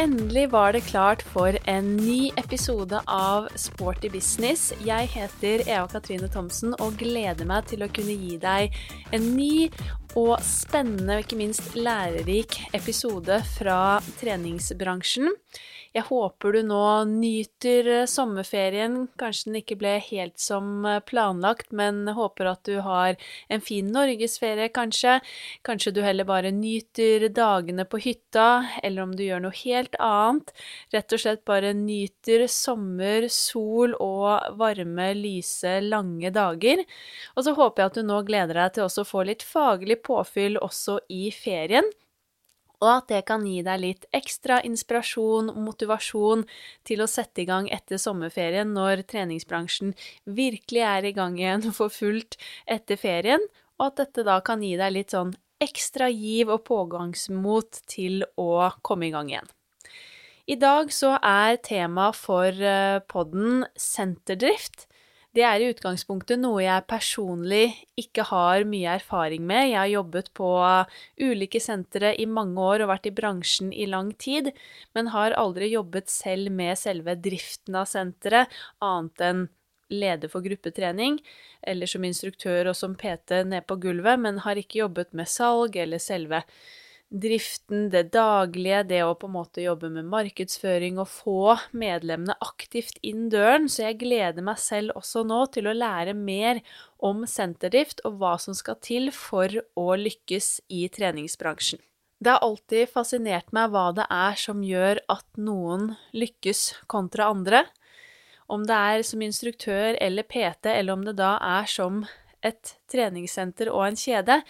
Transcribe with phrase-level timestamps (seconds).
[0.00, 4.70] Endelig var det klart for en ny episode av Sporty business.
[4.80, 8.78] Jeg heter Eva Katrine Thomsen og gleder meg til å kunne gi deg
[9.12, 9.68] en ny
[10.16, 15.28] og spennende og ikke minst lærerik episode fra treningsbransjen.
[15.90, 19.08] Jeg håper du nå nyter eh, sommerferien.
[19.18, 23.16] Kanskje den ikke ble helt som eh, planlagt, men håper at du har
[23.50, 25.16] en fin norgesferie, kanskje.
[25.66, 28.46] Kanskje du heller bare nyter dagene på hytta,
[28.84, 30.52] eller om du gjør noe helt annet.
[30.94, 36.84] Rett og slett bare nyter sommer, sol og varme, lyse, lange dager.
[37.34, 39.98] Og så håper jeg at du nå gleder deg til også å få litt faglig
[40.06, 41.90] påfyll også i ferien
[42.80, 46.46] og at det kan gi deg litt ekstra inspirasjon, og motivasjon
[46.88, 49.94] til å sette i gang etter sommerferien når treningsbransjen
[50.24, 53.44] virkelig er i gang igjen for fullt etter ferien,
[53.80, 58.70] og at dette da kan gi deg litt sånn ekstra giv og pågangsmot til å
[58.86, 59.50] komme i gang igjen.
[60.50, 64.88] I dag så er tema for eh, podden senterdrift.
[65.30, 67.68] Det er i utgangspunktet noe jeg personlig
[68.00, 69.68] ikke har mye erfaring med.
[69.70, 70.48] Jeg har jobbet på
[71.22, 74.50] ulike sentre i mange år og vært i bransjen i lang tid,
[74.98, 78.50] men har aldri jobbet selv med selve driften av senteret,
[78.82, 79.46] annet enn
[79.90, 81.20] leder for gruppetrening,
[81.62, 85.78] eller som instruktør og som PT ned på gulvet, men har ikke jobbet med salg
[85.78, 86.42] eller selve
[87.10, 93.00] driften, det daglige, det å på en måte jobbe med markedsføring og få medlemmene aktivt
[93.06, 96.62] inn døren, så jeg gleder meg selv også nå til å lære mer
[97.02, 101.82] om senterdrift og hva som skal til for å lykkes i treningsbransjen.
[102.20, 107.64] Det har alltid fascinert meg hva det er som gjør at noen lykkes kontra andre.
[108.50, 112.02] Om det er som instruktør eller PT, eller om det da er som
[112.46, 114.40] et treningssenter og en kjede,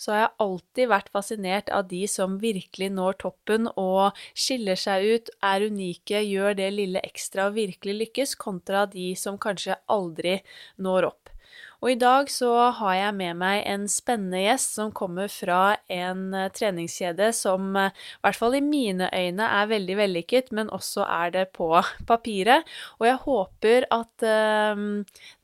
[0.00, 5.08] så har jeg alltid vært fascinert av de som virkelig når toppen og skiller seg
[5.14, 10.38] ut, er unike, gjør det lille ekstra og virkelig lykkes, kontra de som kanskje aldri
[10.76, 11.34] når opp.
[11.78, 16.32] Og i dag så har jeg med meg en spennende gjest som kommer fra en
[16.34, 21.06] eh, treningskjede som eh, i hvert fall i mine øyne er veldig vellykket, men også
[21.06, 21.70] er det på
[22.10, 22.66] papiret.
[22.98, 24.82] Og jeg håper at øh,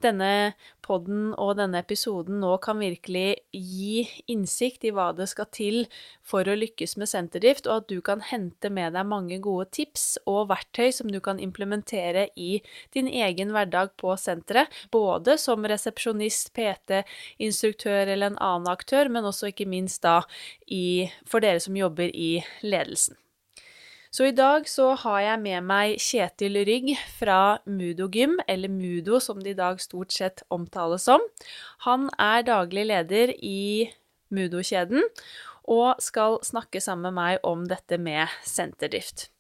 [0.03, 0.33] denne
[0.85, 5.81] podden og denne episoden nå kan virkelig gi innsikt i hva det skal til
[6.25, 10.07] for å lykkes med senterdrift, og at du kan hente med deg mange gode tips
[10.31, 12.61] og verktøy som du kan implementere i
[12.97, 17.03] din egen hverdag på senteret, både som resepsjonist, PT,
[17.43, 20.21] instruktør eller en annen aktør, men også ikke minst da
[20.69, 23.19] i, for dere som jobber i ledelsen.
[24.15, 29.41] Så i dag så har jeg med meg Kjetil Rygg fra Mudogym, eller Mudo som
[29.43, 31.25] det i dag stort sett omtales som.
[31.83, 33.91] Han er daglig leder i
[34.31, 35.03] Mudo-kjeden
[35.67, 39.33] og skal snakke sammen med meg om dette med senterdrift.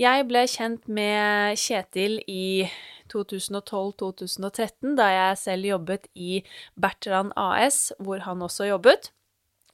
[0.00, 2.70] Jeg ble kjent med Kjetil i
[3.12, 6.40] 2012-2013, da jeg selv jobbet i
[6.72, 9.10] Bertrand AS, hvor han også jobbet.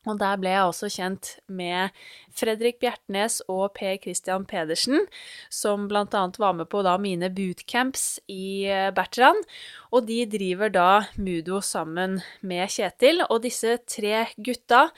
[0.03, 1.95] Og der ble jeg også kjent med
[2.35, 5.07] Fredrik Bjertnæs og Per Christian Pedersen,
[5.47, 9.45] som annet var med på da mine bootcamps i eh, Bertrand.
[9.93, 13.23] Og de driver da Mudo sammen med Kjetil.
[13.29, 14.89] Og disse tre gutta,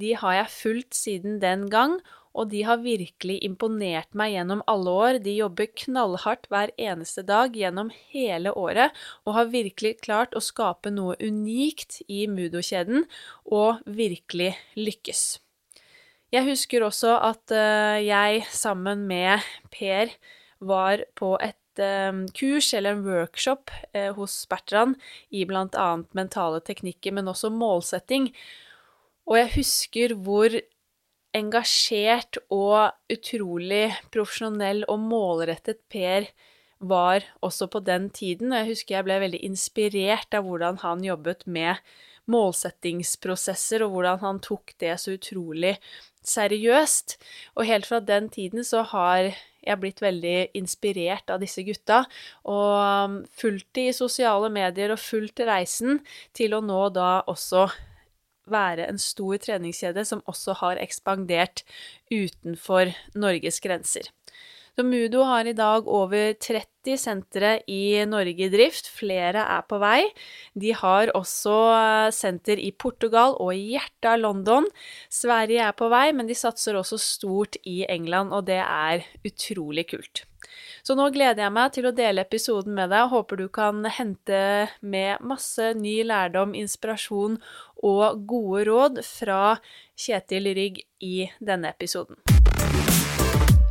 [0.00, 2.00] de har jeg fulgt siden den gang,
[2.38, 5.18] og de har virkelig imponert meg gjennom alle år.
[5.24, 8.94] De jobber knallhardt hver eneste dag gjennom hele året,
[9.26, 13.08] og har virkelig klart å skape noe unikt i Mudo-kjeden,
[13.44, 15.26] og virkelig lykkes.
[16.34, 20.12] Jeg husker også at eh, jeg sammen med Per
[20.60, 24.98] var på et eh, kurs eller en workshop eh, hos Bertrand
[25.32, 28.28] i annet mentale teknikker, men også målsetting.
[29.28, 30.52] Og jeg husker hvor
[31.38, 36.28] engasjert og utrolig profesjonell og målrettet Per
[36.78, 38.52] var også på den tiden.
[38.54, 41.82] Jeg husker jeg ble veldig inspirert av hvordan han jobbet med
[42.28, 45.76] målsettingsprosesser, og hvordan han tok det så utrolig
[46.28, 47.16] seriøst.
[47.56, 49.32] Og helt fra den tiden så har
[49.64, 52.04] jeg blitt veldig inspirert av disse gutta,
[52.48, 56.02] og fulgt de i sosiale medier og fulgt reisen
[56.36, 57.66] til å nå da også
[58.52, 61.64] være en stor treningskjede som også har ekspandert
[62.12, 64.08] utenfor Norges grenser.
[64.78, 68.86] Så Mudo har i dag over 30 sentre i Norge i drift.
[68.94, 70.04] Flere er på vei.
[70.54, 71.56] De har også
[72.14, 74.70] senter i Portugal og i hjertet av London.
[75.10, 79.88] Sverige er på vei, men de satser også stort i England, og det er utrolig
[79.90, 80.27] kult.
[80.86, 83.06] Så nå gleder jeg meg til å dele episoden med deg.
[83.06, 84.40] og Håper du kan hente
[84.80, 87.38] med masse ny lærdom, inspirasjon
[87.84, 89.58] og gode råd fra
[89.98, 92.18] Kjetil Rygg i denne episoden.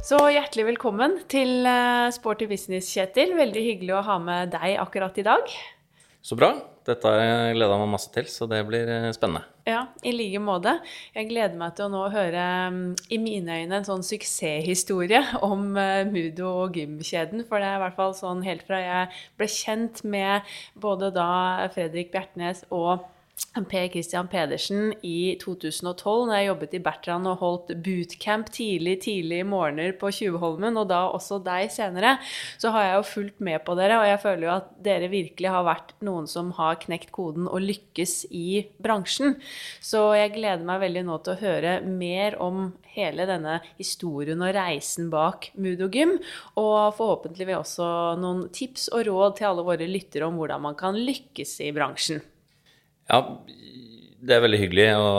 [0.08, 3.34] Så hjertelig velkommen til eh, Sporty business, Kjetil.
[3.36, 5.58] Veldig hyggelig å ha med deg akkurat i dag.
[6.28, 6.50] Så bra.
[6.88, 9.46] Dette har jeg gleda meg masse til, så det blir eh, spennende.
[9.68, 10.74] Ja, i like måte.
[11.16, 15.70] Jeg gleder meg til å nå høre, mm, i mine øyne, en sånn suksesshistorie om
[15.76, 17.46] uh, Mudo og gymkjeden.
[17.48, 21.30] For det er i hvert fall sånn helt fra jeg ble kjent med både da
[21.76, 23.08] Fredrik Bjertnæs og
[23.38, 29.42] Per Christian Pedersen i 2012, når jeg jobbet i Bertrand og holdt bootcamp tidlig tidlig
[29.42, 32.16] i morgener på Tjuvholmen, og da også deg senere,
[32.62, 35.52] så har jeg jo fulgt med på dere, og jeg føler jo at dere virkelig
[35.54, 39.38] har vært noen som har knekt koden og lykkes i bransjen.
[39.82, 44.56] Så jeg gleder meg veldig nå til å høre mer om hele denne historien og
[44.58, 46.16] reisen bak Mudogym,
[46.58, 47.92] og forhåpentligvis også
[48.22, 52.26] noen tips og råd til alle våre lyttere om hvordan man kan lykkes i bransjen.
[53.08, 53.22] Ja,
[54.28, 55.12] det er veldig hyggelig å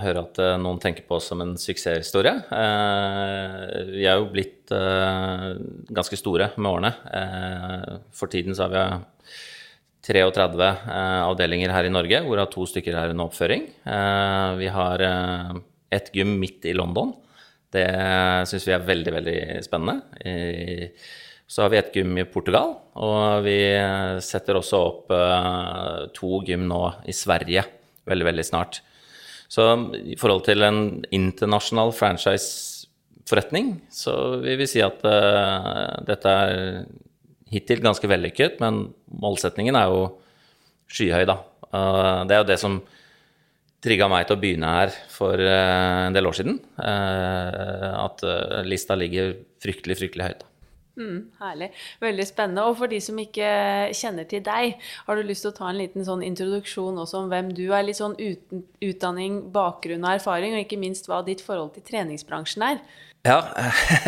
[0.00, 2.32] høre at eh, noen tenker på oss som en suksesshistorie.
[2.54, 5.50] Eh, vi er jo blitt eh,
[5.92, 6.92] ganske store med årene.
[8.16, 9.34] For tiden så har vi
[10.08, 10.70] 33
[11.26, 13.66] avdelinger her i Norge, hvorav to stykker er under oppføring.
[14.56, 15.04] Vi har
[15.92, 17.12] ett gym midt i London.
[17.68, 17.84] Det
[18.48, 19.98] syns vi er veldig, veldig spennende.
[21.48, 23.56] Så har vi et gym i Portugal, og vi
[24.24, 27.62] setter også opp uh, to gym nå i Sverige
[28.08, 28.82] veldig, veldig snart.
[29.48, 29.64] Så
[29.96, 34.12] i forhold til en internasjonal franchise-forretning, så
[34.42, 36.84] vil vi si at uh, dette er
[37.48, 40.04] hittil ganske vellykket, men målsetningen er jo
[40.92, 41.38] skyhøy, da.
[41.72, 42.76] Uh, det er jo det som
[43.80, 46.56] trigga meg til å begynne her for en del år siden.
[46.82, 48.24] At
[48.66, 50.40] lista ligger fryktelig, fryktelig høyt.
[50.42, 50.57] da.
[50.98, 51.68] Mm, herlig.
[52.02, 52.64] Veldig spennende.
[52.66, 53.48] Og for de som ikke
[53.94, 54.74] kjenner til deg,
[55.06, 57.86] har du lyst til å ta en liten sånn introduksjon også om hvem du er?
[57.86, 62.62] Litt sånn uten, utdanning, bakgrunn og erfaring, og ikke minst hva ditt forhold til treningsbransjen
[62.66, 62.76] er?
[63.26, 63.38] Ja,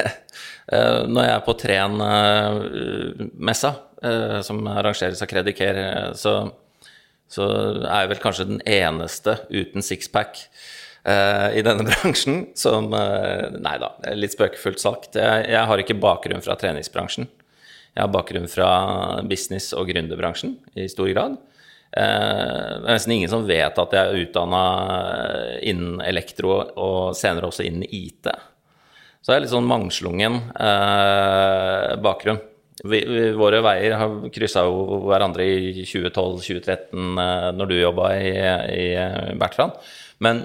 [0.75, 3.71] eh, når jeg er på Tren-messa,
[4.03, 5.75] eh, som arrangeres av Krediker,
[6.19, 6.33] så,
[7.31, 7.43] så
[7.85, 10.33] er jeg vel kanskje den eneste uten sixpack
[11.09, 15.15] uh, i denne bransjen som uh, Nei da, litt spøkefullt sagt.
[15.19, 17.29] Jeg, jeg, har ikke bakgrunn fra treningsbransjen.
[17.95, 18.71] Jeg har bakgrunn fra
[19.27, 21.39] business- og gründerbransjen i stor grad.
[21.91, 24.63] Uh, det er nesten ingen som vet at jeg er utdanna
[25.67, 28.31] innen elektro og senere også innen IT.
[29.21, 30.39] Så jeg er litt sånn mangslungen
[32.01, 32.39] bakgrunn.
[32.81, 37.19] Vi, vi, våre veier har kryssa jo hverandre i 2012-2013
[37.59, 38.31] når du jobba i,
[38.73, 38.87] i
[39.37, 39.77] Bertrand.
[40.25, 40.41] Men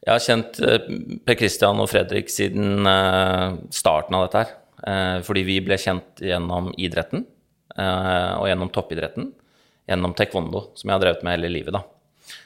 [0.00, 0.88] jeg har kjent eh,
[1.28, 4.54] Per Christian og Fredrik siden eh, starten av dette her.
[4.80, 7.26] Eh, fordi vi ble kjent gjennom idretten
[7.80, 9.28] og gjennom toppidretten.
[9.88, 11.72] Gjennom taekwondo, som jeg har drevet med hele livet.
[11.72, 11.80] da.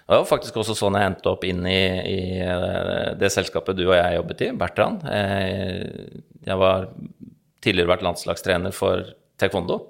[0.05, 2.19] Og det var faktisk også sånn jeg endte opp inn i, i
[3.19, 5.03] det selskapet du og jeg jobbet i, Bertrand.
[5.09, 6.87] Jeg var
[7.65, 9.09] tidligere vært landslagstrener for
[9.41, 9.81] taekwondo.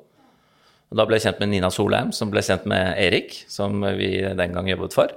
[0.88, 4.14] Og da ble jeg kjent med Nina Solheim, som ble kjent med Erik, som vi
[4.38, 5.12] den gang jobbet for.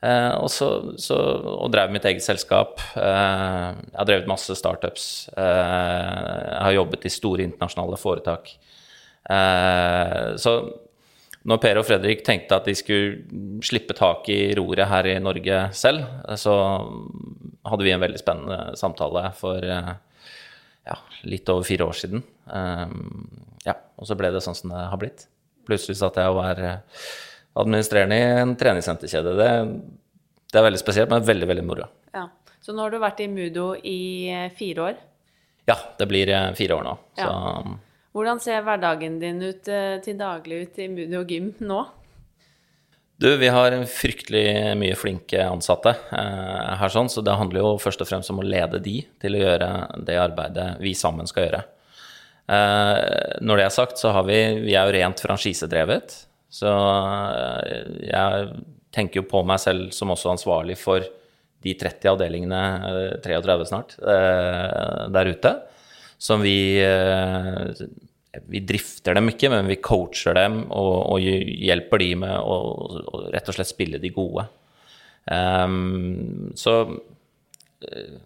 [0.00, 0.68] Eh, og, så,
[1.00, 1.16] så,
[1.60, 2.80] og drev mitt eget selskap.
[2.96, 5.06] Eh, jeg har drevet masse startups.
[5.36, 8.54] Eh, jeg har jobbet i store internasjonale foretak.
[10.40, 10.52] så
[11.50, 15.60] når Per og Fredrik tenkte at de skulle slippe tak i roret her i Norge
[15.76, 16.02] selv,
[16.36, 16.54] så
[17.68, 20.96] hadde vi en veldig spennende samtale for ja,
[21.28, 22.24] litt over fire år siden.
[23.64, 25.28] ja, og så ble det sånn som det har blitt.
[25.68, 26.64] Plutselig satt jeg og var
[27.58, 29.34] administrerende i en treningssenterkjede.
[29.38, 29.50] Det,
[30.52, 31.86] det, er veldig spesielt, men veldig, veldig moro.
[32.14, 32.26] Ja.
[32.60, 34.98] Så nå har du vært i Mudo i eh, fire år?
[35.70, 36.96] Ja, det blir eh, fire år nå.
[37.20, 37.30] Ja.
[38.16, 41.80] Hvordan ser hverdagen din ut eh, til daglig ut i Mudo gym nå?
[43.20, 48.00] Du, vi har fryktelig mye flinke ansatte eh, her, sånn, så det handler jo først
[48.00, 49.68] og fremst om å lede de til å gjøre
[50.08, 51.60] det arbeidet vi sammen skal gjøre.
[52.50, 56.16] Eh, når det er sagt, så har vi Vi er jo rent franchisedrevet.
[56.50, 58.52] Så eh, jeg
[58.94, 61.04] tenker jo på meg selv som også ansvarlig for
[61.60, 62.62] de 30 avdelingene,
[63.22, 65.58] 33 eh, snart, eh, der ute.
[66.20, 66.84] Som vi
[68.30, 72.58] Vi drifter dem ikke, men vi coacher dem og, og hjelper de med å,
[73.10, 74.44] og rett og slett spille de gode.
[75.26, 76.84] Um, så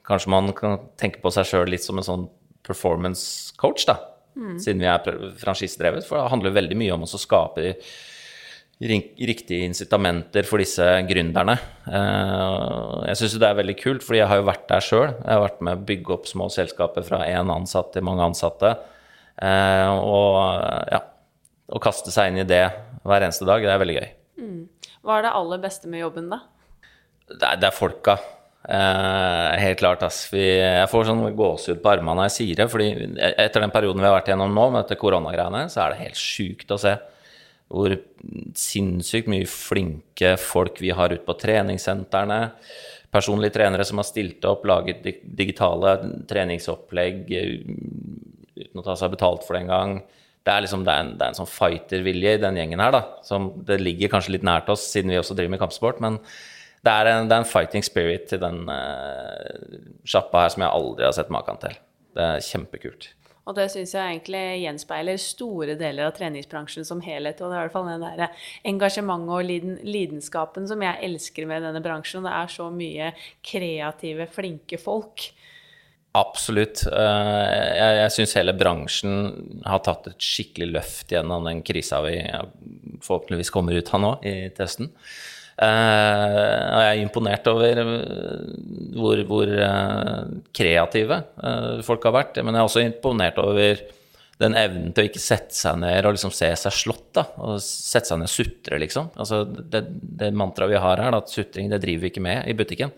[0.05, 2.27] kanskje man kan tenke på seg sjøl litt som en sånn
[2.67, 3.97] performance coach, da.
[4.37, 4.59] Mm.
[4.61, 6.05] Siden vi er franchisedrevet.
[6.05, 7.71] For det handler veldig mye om å skape
[8.85, 11.57] riktige incitamenter for disse gründerne.
[11.89, 15.09] Eh, jeg syns det er veldig kult, fordi jeg har jo vært der sjøl.
[15.13, 18.75] Jeg har vært med å bygge opp små selskaper fra én ansatt til mange ansatte.
[19.41, 20.39] Eh, og
[20.93, 21.01] ja,
[21.75, 22.67] å kaste seg inn i det
[23.05, 24.09] hver eneste dag, det er veldig gøy.
[24.45, 24.63] Mm.
[25.05, 26.43] Hva er det aller beste med jobben, da?
[27.29, 28.19] Det er, det er folka.
[28.65, 30.23] Eh, helt klart, ass.
[30.33, 32.69] Vi, jeg får sånn gåsehud på armene når jeg sier det.
[32.73, 36.05] fordi etter den perioden vi har vært gjennom nå, med dette koronagreiene, så er det
[36.05, 36.95] helt sjukt å se
[37.73, 37.95] hvor
[38.59, 42.41] sinnssykt mye flinke folk vi har ute på treningssentrene.
[43.15, 45.97] Personlige trenere som har stilt opp, laget digitale
[46.31, 50.01] treningsopplegg uten å ta seg betalt for det engang.
[50.45, 52.93] Det er liksom, det er en, det er en sånn fightervilje i den gjengen her,
[52.93, 53.03] da.
[53.25, 56.03] Som det ligger kanskje litt nært oss, siden vi også driver med kampsport.
[56.05, 56.19] Men
[56.85, 60.77] det er en, det er en fighting spirit til den uh, sjappa her som jeg
[60.77, 61.79] aldri har sett maken til.
[62.15, 63.09] Det er kjempekult.
[63.45, 67.43] Og det syns jeg egentlig gjenspeiler store deler av treningsbransjen som helhet.
[67.45, 71.49] Og det er i hvert fall den der engasjementet og liden, lidenskapen som jeg elsker
[71.51, 72.23] med denne bransjen.
[72.23, 73.11] Og Det er så mye
[73.45, 75.29] kreative, flinke folk.
[76.15, 76.87] Absolutt.
[76.87, 79.15] Eh, jeg, jeg syns hele bransjen
[79.67, 82.21] har tatt et skikkelig løft gjennom den krisa vi
[83.03, 84.93] forhåpentligvis kommer ut av nå i testen.
[85.55, 87.91] Uh, og jeg er imponert over eh,
[88.99, 91.21] hvor, hvor uh, kreative
[91.87, 92.41] folk har vært.
[92.43, 93.85] Men jeg er også imponert over
[94.43, 97.11] den evnen til å ikke sette seg ned og liksom se seg slått.
[97.17, 99.13] da, Og sette seg ned og sutre, liksom.
[99.15, 99.85] Altså, det,
[100.23, 102.95] det mantraet vi har her, da, at sutring det driver vi ikke med i butikken.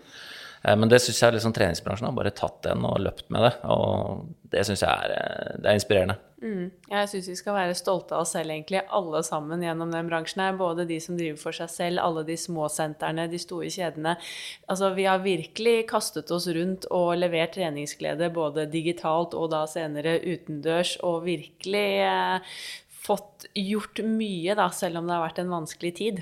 [0.63, 3.53] Eh, men det syns jeg liksom treningsbransjen har bare tatt den og løpt med det.
[3.73, 6.17] Og det syns jeg er, eh, det er inspirerende.
[6.37, 6.69] Mm.
[6.91, 10.43] Jeg syns vi skal være stolte av oss selv, egentlig, alle sammen gjennom den bransjen
[10.43, 10.57] her.
[10.59, 14.13] Både de som driver for seg selv, alle de små sentrene, de store kjedene.
[14.69, 20.19] Altså, vi har virkelig kastet oss rundt og levert treningsglede både digitalt og da senere
[20.21, 22.59] utendørs, og virkelig eh,
[23.07, 26.21] fått gjort mye, da, selv om det har vært en vanskelig tid.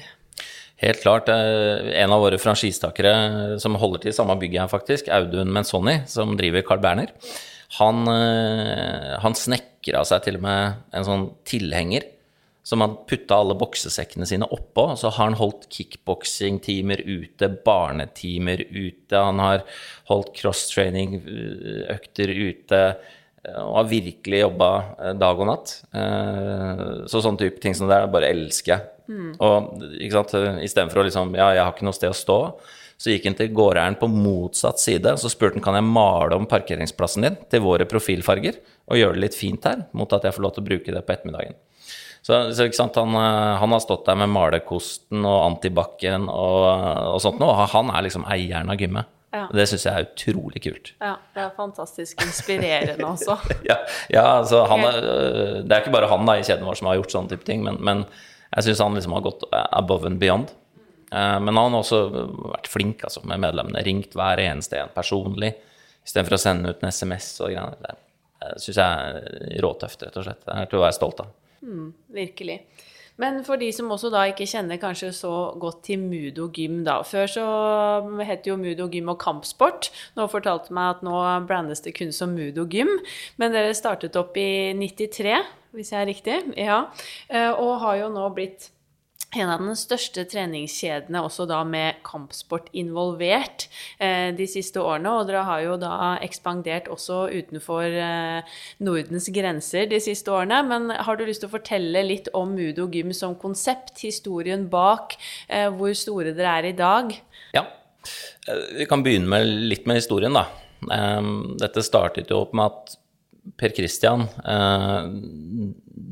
[0.79, 1.27] Helt klart.
[1.31, 6.36] En av våre franchisetakere som holder til i samme bygget her, faktisk, Audun Menzoni, som
[6.39, 7.12] driver Carl Berner,
[7.77, 12.05] han, eh, han snekra seg til og med en sånn tilhenger
[12.65, 14.88] som han putta alle boksesekkene sine oppå.
[14.98, 19.62] Så har han holdt kickboksing-timer ute, barnetimer ute, han har
[20.10, 22.82] holdt crosstraining-økter ute.
[23.62, 25.75] Og har virkelig jobba eh, dag og natt.
[25.94, 28.95] Eh, så sånne type ting som det der bare elsker jeg.
[29.10, 29.36] Mm.
[29.44, 30.34] Og ikke sant,
[30.66, 32.40] istedenfor å liksom Ja, jeg har ikke noe sted å stå.
[32.98, 36.48] Så gikk han til gårdeieren på motsatt side så spurte han kan jeg male om
[36.48, 40.46] parkeringsplassen din til våre profilfarger og gjøre det litt fint her, mot at jeg får
[40.46, 41.58] lov til å bruke det på ettermiddagen.
[42.26, 46.64] Så, så han, eh, han, har stått der med malerkosten og antibac-en og,
[47.12, 49.12] og sånt noe, og han er liksom eieren av gymmet.
[49.36, 49.44] Ja.
[49.52, 50.94] Det syns jeg er utrolig kult.
[51.04, 53.36] Ja, det er fantastisk inspirerende også.
[53.70, 53.76] ja,
[54.10, 55.02] ja, altså han er,
[55.68, 57.66] Det er ikke bare han da i kjeden vår som har gjort sånne type ting,
[57.68, 58.06] men, men
[58.56, 60.54] jeg syns han liksom har gått above and beyond.
[61.12, 62.02] Eh, men han har også
[62.54, 63.84] vært flink altså, med medlemmene.
[63.86, 65.54] Ringt hver eneste en personlig
[66.06, 68.02] istedenfor å sende ut en SMS og greier.
[68.46, 70.44] Det syns jeg er råtøft, rett og slett.
[70.46, 71.32] Det er til å være stolt av.
[71.66, 72.60] Mm, virkelig.
[73.22, 76.98] Men for de som også da ikke kjenner kanskje så godt til Mudo gym, da.
[77.08, 77.46] Før så
[78.28, 79.88] het jo Mudo gym og kampsport.
[80.20, 82.92] Nå fortalte meg at nå brandes det kun som Mudo gym.
[83.40, 85.40] Men dere startet opp i 93,
[85.75, 86.39] hvis jeg er riktig?
[86.60, 86.86] Ja.
[87.29, 88.72] Eh, og har jo nå blitt
[89.36, 93.65] en av de største treningskjedene også da med kampsport involvert
[94.00, 95.12] eh, de siste årene.
[95.12, 100.62] Og dere har jo da ekspandert også utenfor eh, Nordens grenser de siste årene.
[100.70, 105.17] Men har du lyst til å fortelle litt om Mudo Gym som konsept, historien bak,
[105.75, 107.12] hvor store dere er i dag?
[107.55, 107.65] Ja,
[108.77, 110.48] vi kan begynne med litt med historien, da.
[111.60, 112.96] Dette startet jo opp med at
[113.58, 115.06] Per Christian eh,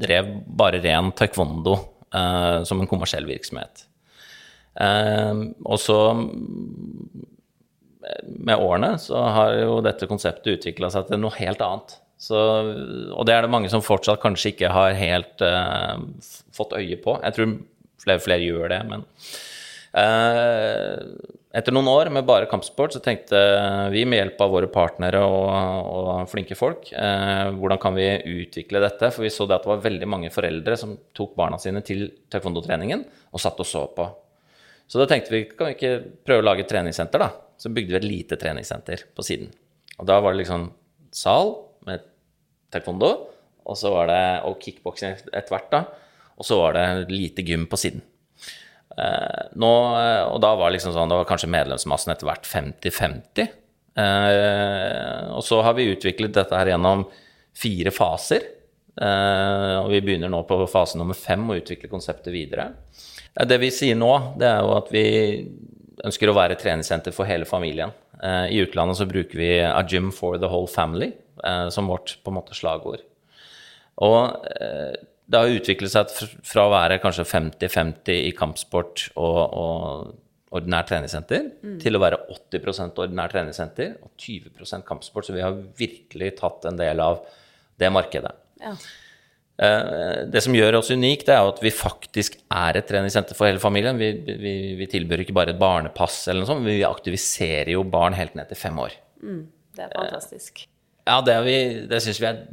[0.03, 1.73] drev bare ren taekwondo
[2.13, 3.85] eh, som en kommersiell virksomhet.
[4.79, 5.99] Eh, og så
[8.27, 11.97] med årene så har jo dette konseptet utvikla seg til noe helt annet.
[12.23, 15.99] Så, og det er det mange som fortsatt kanskje ikke har helt uh,
[16.55, 17.17] fått øye på.
[17.19, 17.55] Jeg tror
[17.99, 19.03] flere, flere gjør det, men
[21.53, 23.37] etter noen år med bare kampsport så tenkte
[23.93, 25.49] vi med hjelp av våre partnere og,
[25.85, 28.07] og flinke folk, eh, hvordan kan vi
[28.41, 29.11] utvikle dette?
[29.13, 32.07] For vi så det at det var veldig mange foreldre som tok barna sine til
[32.33, 34.07] taekwondo-treningen og satt og så på.
[34.89, 37.29] Så da tenkte vi kan vi ikke prøve å lage et treningssenter, da?
[37.57, 39.53] Så bygde vi et lite treningssenter på siden.
[40.01, 40.65] Og da var det liksom
[41.13, 41.53] sal
[41.85, 42.01] med
[42.73, 43.11] taekwondo,
[43.63, 45.83] og så var det og kickboksing etter hvert, da.
[46.33, 48.01] Og så var det lite gym på siden.
[48.97, 53.47] Eh, nå, eh, og da var liksom sånn, da var kanskje medlemsmassen etter hvert 50-50.
[53.93, 57.07] Eh, og så har vi utviklet dette her gjennom
[57.57, 58.49] fire faser.
[58.93, 62.67] Og vi begynner nå på fase nummer fem og utvikle konseptet videre.
[63.33, 65.05] Det vi sier nå, det er jo at vi
[66.05, 67.89] ønsker å være treningssenter for hele familien.
[68.21, 71.09] I utlandet så bruker vi 'A gym for the whole family'
[71.73, 73.01] som vårt på en måte slagord.
[73.97, 74.37] Og
[75.25, 76.11] det har utviklet seg
[76.45, 80.19] fra å være kanskje 50-50 i kampsport og, og,
[80.53, 81.47] ordinært treningssenter
[81.81, 85.25] til å være 80% ordinært treningssenter og 20% kampsport.
[85.25, 87.23] Så vi har virkelig tatt en del av
[87.81, 88.35] det markedet.
[88.61, 88.75] Ja.
[89.57, 93.63] Eh, Det som gjør oss unikt, er at vi faktisk er et treningssenter for hele
[93.63, 93.97] familien.
[93.97, 97.81] Vi, vi, vi tilbyr ikke bare et barnepass, eller noe sånt, men vi aktiviserer jo
[97.83, 98.93] barn helt ned til fem år.
[99.23, 100.67] Det er fantastisk.
[101.07, 101.57] Ja, det, er vi,
[101.89, 102.43] det syns vi er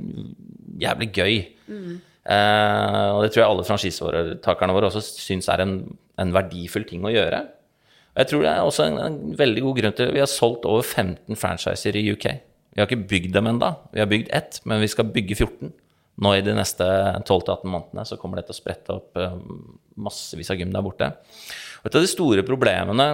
[0.88, 1.34] jævlig gøy.
[1.68, 5.74] Eh, og det tror jeg alle franchisetakerne våre også syns er en,
[6.20, 7.40] en verdifull ting å gjøre.
[8.10, 10.66] Og jeg tror det er også en, en veldig god grunn til Vi har solgt
[10.68, 12.26] over 15 franchiser i UK.
[12.74, 13.70] Vi har ikke bygd dem ennå.
[13.94, 15.72] Vi har bygd ett, men vi skal bygge 14.
[16.20, 19.38] Nå i de neste 12-18 månedene så kommer det til å sprette opp eh,
[20.04, 21.08] massevis av gym der borte.
[21.80, 23.06] Og et av de store problemene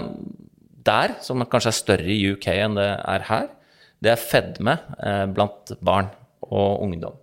[0.86, 3.46] der, som kanskje er større i UK enn det er her,
[4.02, 6.10] det er fedme eh, blant barn
[6.46, 7.16] og ungdom.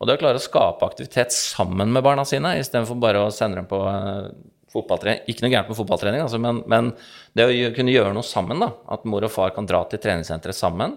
[0.00, 3.60] Og det å klare å skape aktivitet sammen med barna sine, istedenfor bare å sende
[3.60, 4.30] dem på eh,
[4.72, 6.92] fotballtrening Ikke noe gærent med fotballtrening, altså, men, men
[7.36, 8.70] det å kunne gjøre noe sammen, da.
[8.96, 10.96] At mor og far kan dra til treningssenteret sammen.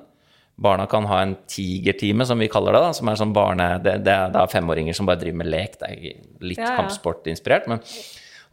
[0.64, 2.84] Barna kan ha en tigertime, som vi kaller det.
[2.86, 5.50] da, som er sånn barne, det, det, er, det er femåringer som bare driver med
[5.50, 5.80] lek.
[5.82, 6.04] Det er
[6.46, 6.76] litt Ja, ja.
[6.78, 7.68] kampsportinspirert.
[7.72, 7.82] men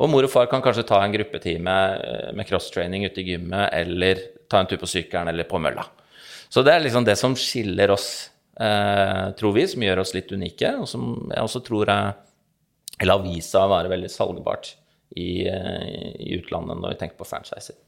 [0.00, 3.68] og mor og far kan kanskje ta en gruppetime eh, med crosstraining ute i gymmet,
[3.76, 5.84] eller ta en tur på sykkelen eller på mølla.
[6.48, 8.29] Så det er liksom det som skiller oss,
[9.38, 12.10] tror vi, som gjør oss litt unike, og som jeg også tror er
[13.00, 14.74] Eller har vist seg å være veldig salgbart
[15.16, 17.78] i, eh, i utlandet når vi tenker på franchiser.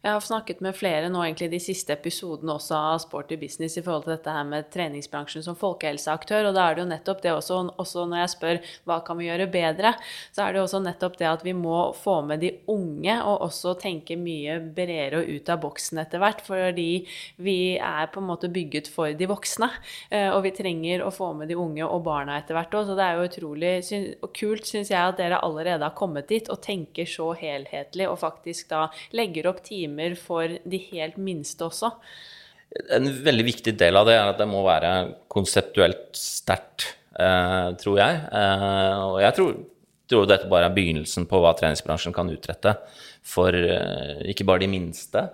[0.00, 3.82] Jeg har snakket med flere nå egentlig de siste episodene også av Sporty Business i
[3.84, 7.34] forhold til dette her med treningsbransjen som folkehelseaktør, og da er det jo nettopp det
[7.34, 9.90] også, også når jeg spør hva kan vi gjøre bedre,
[10.32, 13.44] så er det jo også nettopp det at vi må få med de unge og
[13.50, 16.88] også tenke mye bredere og ut av boksen etter hvert, fordi
[17.44, 19.68] vi er på en måte bygget for de voksne,
[20.08, 22.96] eh, og vi trenger å få med de unge og barna etter hvert også, så
[22.96, 23.74] det er jo utrolig
[24.32, 28.72] kult, synes jeg, at dere allerede har kommet dit og tenker så helhetlig og faktisk
[28.72, 31.92] da legger opp timer for de helt minste også.
[32.94, 34.92] En veldig viktig del av det er at det må være
[35.32, 38.20] konseptuelt sterkt, eh, tror jeg.
[38.30, 39.56] Eh, og jeg tror,
[40.10, 42.76] tror dette bare er begynnelsen på hva treningsbransjen kan utrette
[43.26, 45.26] for eh, ikke bare de minste.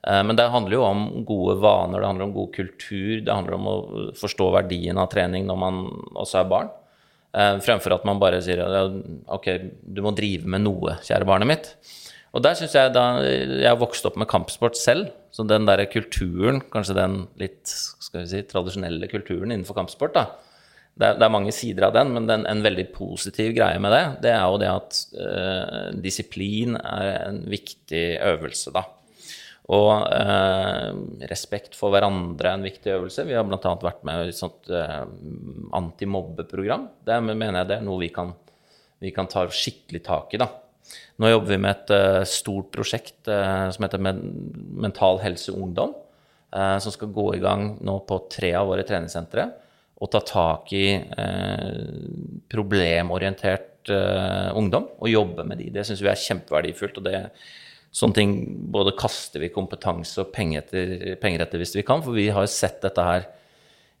[0.00, 3.66] Men det handler jo om gode vaner, det handler om god kultur, det handler om
[3.68, 3.74] å
[4.16, 5.80] forstå verdien av trening når man
[6.16, 6.70] også er barn.
[7.60, 8.62] Fremfor at man bare sier
[9.28, 9.50] ok,
[9.84, 11.68] du må drive med noe, kjære barnet mitt.
[12.30, 15.82] Og der synes jeg da Jeg har vokst opp med kampsport selv, så den der
[15.90, 20.26] kulturen, kanskje den litt skal vi si, tradisjonelle kulturen innenfor kampsport, da.
[21.00, 23.94] Det er, det er mange sider av den, men den, en veldig positiv greie med
[23.94, 28.84] det, det er jo det at eh, disiplin er en viktig øvelse, da.
[29.70, 30.88] Og eh,
[31.30, 33.24] respekt for hverandre er en viktig øvelse.
[33.28, 33.74] Vi har bl.a.
[33.84, 35.04] vært med i et sånt eh,
[35.78, 36.88] antimobbeprogram.
[37.06, 38.34] Det mener jeg det er noe vi kan,
[39.00, 40.50] vi kan ta skikkelig tak i, da.
[41.20, 44.22] Nå jobber vi med et eh, stort prosjekt eh, som heter Men
[44.80, 45.92] Mental Helse Ungdom,
[46.54, 49.50] eh, som skal gå i gang nå på tre av våre treningssentre
[50.00, 50.84] og ta tak i
[52.48, 53.90] problemorientert
[54.56, 55.66] ungdom og jobbe med de.
[55.74, 57.02] Det syns vi er kjempeverdifullt.
[57.02, 57.18] og det
[57.92, 58.32] Sånne ting
[58.70, 62.46] både kaster vi kompetanse og penger etter, penger etter hvis vi kan, for vi har
[62.46, 63.26] jo sett dette her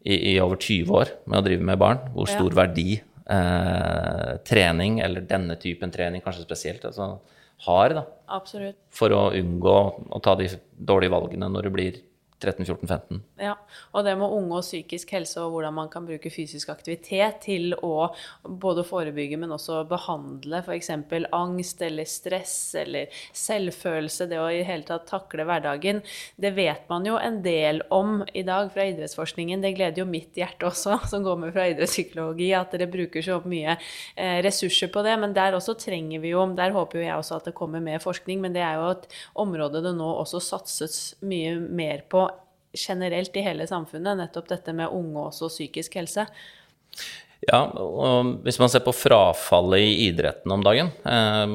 [0.06, 1.98] i, i over 20 år med å drive med barn.
[2.14, 2.38] Hvor Ja.
[2.38, 7.18] stor verdi eh, trening, eller denne typen trening kanskje spesielt, altså,
[7.66, 8.78] har da, Absolutt.
[8.94, 9.76] for å unngå
[10.08, 11.98] å ta de dårlige valgene når du blir
[12.40, 13.20] 13-14-15.
[13.40, 13.54] Ja,
[13.92, 17.74] og det med unge og psykisk helse og hvordan man kan bruke fysisk aktivitet til
[17.76, 18.10] å
[18.44, 20.90] både forebygge, men også behandle f.eks.
[21.36, 26.02] angst eller stress eller selvfølelse, det å i hele tatt takle hverdagen.
[26.40, 29.62] Det vet man jo en del om i dag fra idrettsforskningen.
[29.62, 33.40] Det gleder jo mitt hjerte også, som går med fra idrettspsykologi, at dere bruker så
[33.44, 35.16] mye eh, ressurser på det.
[35.20, 38.02] Men der også trenger vi jo, der håper jo jeg også at det kommer mer
[38.02, 39.08] forskning, men det er jo et
[39.40, 42.24] område det nå også satses mye mer på
[42.76, 46.26] generelt i hele samfunnet, nettopp dette med unge også og psykisk helse.
[47.48, 51.52] Ja, og hvis man ser på frafallet i idretten om dagen eh,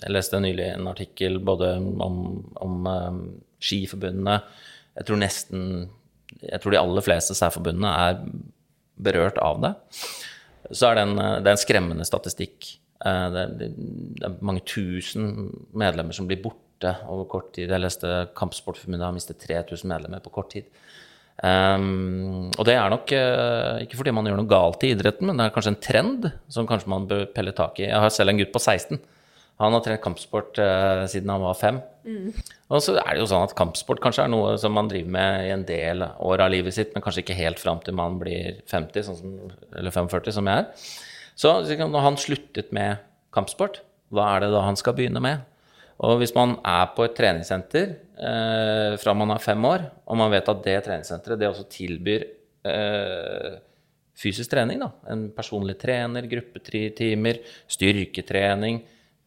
[0.00, 2.16] Jeg leste nylig en artikkel både om,
[2.56, 3.18] om eh,
[3.60, 4.38] skiforbundene
[4.96, 5.66] Jeg tror nesten
[6.40, 8.22] Jeg tror de aller fleste særforbundene er
[9.02, 9.72] berørt av det.
[10.70, 12.68] Så er det en, det er en skremmende statistikk.
[13.04, 16.61] Eh, det, er, det er mange tusen medlemmer som blir borte
[17.10, 17.70] over kort tid.
[17.70, 20.68] Jeg leste Kampsportforbundet har mistet 3000 medlemmer på kort tid.
[21.42, 25.40] Um, og det er nok uh, ikke fordi man gjør noe galt i idretten, men
[25.40, 27.88] det er kanskje en trend som kanskje man bør pelle tak i.
[27.88, 29.00] Jeg har selv en gutt på 16.
[29.62, 31.80] Han har trent kampsport uh, siden han var fem.
[32.72, 35.46] Og så er det jo sånn at kampsport kanskje er noe som man driver med
[35.46, 38.60] i en del år av livet sitt, men kanskje ikke helt fram til man blir
[38.70, 39.38] 50, sånn som,
[39.78, 40.92] eller 45, som jeg er.
[41.38, 43.02] Så så når han sluttet med
[43.34, 43.80] kampsport,
[44.12, 45.46] hva er det da han skal begynne med?
[46.02, 50.32] Og hvis man er på et treningssenter eh, fra man er fem år, og man
[50.32, 52.24] vet at det treningssenteret det også tilbyr
[52.66, 53.60] eh,
[54.18, 54.90] fysisk trening, da.
[55.14, 57.38] En personlig trener, gruppetimer,
[57.70, 58.82] styrketrening,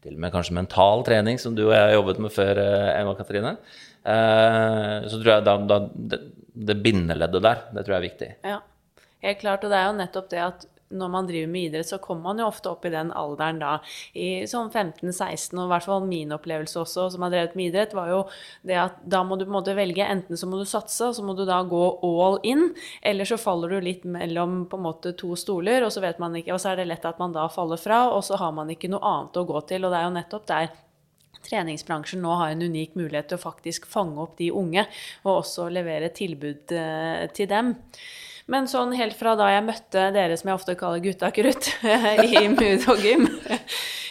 [0.05, 2.91] til og med kanskje mental trening, som du og jeg har jobbet med før, eh,
[2.99, 3.55] Emma Katrine.
[4.05, 5.79] Eh, så tror jeg da, da
[6.13, 6.21] det,
[6.69, 8.31] det bindeleddet der, det tror jeg er viktig.
[8.45, 8.59] Ja,
[9.25, 9.63] helt klart.
[9.63, 12.41] Og det er jo nettopp det at når man driver med idrett, så kommer man
[12.41, 13.71] jo ofte opp i den alderen da,
[14.13, 17.95] i sånn 15-16, og i hvert fall min opplevelse også, som har drevet med idrett,
[17.97, 18.21] var jo
[18.67, 20.05] det at da må du på en måte velge.
[20.05, 22.67] Enten så må du satse, og så må du da gå all in,
[23.01, 26.37] eller så faller du litt mellom på en måte to stoler, og så vet man
[26.37, 28.69] ikke, og så er det lett at man da faller fra, og så har man
[28.73, 29.85] ikke noe annet å gå til.
[29.85, 30.73] Og det er jo nettopp der
[31.45, 34.85] treningsbransjen nå har en unik mulighet til å faktisk fange opp de unge,
[35.25, 37.75] og også levere tilbud eh, til dem.
[38.51, 41.71] Men sånn helt fra da jeg møtte dere som jeg ofte kaller gutta krutt
[42.29, 43.25] i Mood og Gym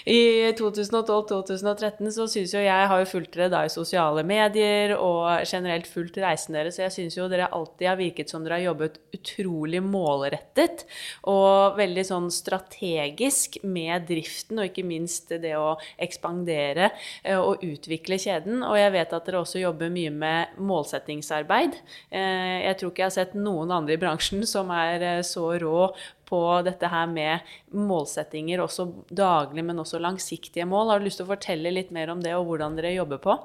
[0.04, 5.46] i 2012-2013 så syns jo jeg har jo fulgt dere da i sosiale medier og
[5.48, 8.66] generelt fulgt reisen deres, så jeg syns jo dere alltid har virket som dere har
[8.68, 10.84] jobbet utrolig målrettet
[11.30, 16.90] og veldig sånn strategisk med driften, og ikke minst det å ekspandere
[17.22, 18.60] eh, og utvikle kjeden.
[18.66, 21.80] Og jeg vet at dere også jobber mye med målsettingsarbeid.
[22.12, 25.46] Eh, jeg tror ikke jeg har sett noen andre i bransjen som er eh, så
[25.60, 25.88] rå
[26.28, 30.90] på dette her med målsettinger, også daglig, men også langsiktige mål.
[30.92, 33.38] Har du lyst til å fortelle litt mer om det, og hvordan dere jobber på?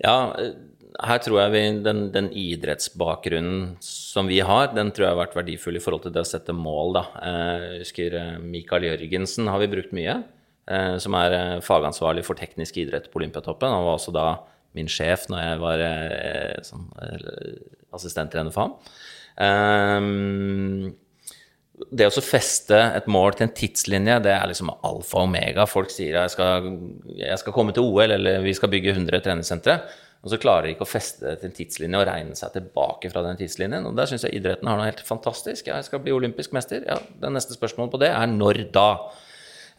[0.00, 0.16] Ja,
[0.98, 5.36] her tror jeg vi, den, den, idrettsbakgrunnen som vi har, den tror jeg har vært
[5.38, 6.96] verdifull i forhold til det å sette mål.
[6.96, 7.04] Da.
[7.20, 10.20] Eh, jeg husker eh, Mikael Jørgensen har vi brukt mye,
[10.70, 13.72] eh, som er fagansvarlig for teknisk idrett på Olympiatoppen.
[13.72, 14.26] Han var også da
[14.76, 15.80] min sjef når jeg var
[16.62, 16.84] sånn,
[17.96, 18.92] assistenttrener for ham.
[19.36, 20.90] Um,
[21.88, 25.66] det å feste et mål til en tidslinje, det er liksom alfa og omega.
[25.70, 26.68] Folk sier jeg skal,
[27.16, 29.78] jeg skal komme til OL, eller vi skal bygge 100 treningssentre.
[30.20, 33.08] Og så klarer de ikke å feste det til en tidslinje og regne seg tilbake
[33.12, 33.88] fra den tidslinjen.
[33.88, 35.70] Og der syns jeg idretten har noe helt fantastisk.
[35.72, 36.84] Jeg skal bli olympisk mester.
[36.84, 38.90] Ja, Det neste spørsmålet på det er når da?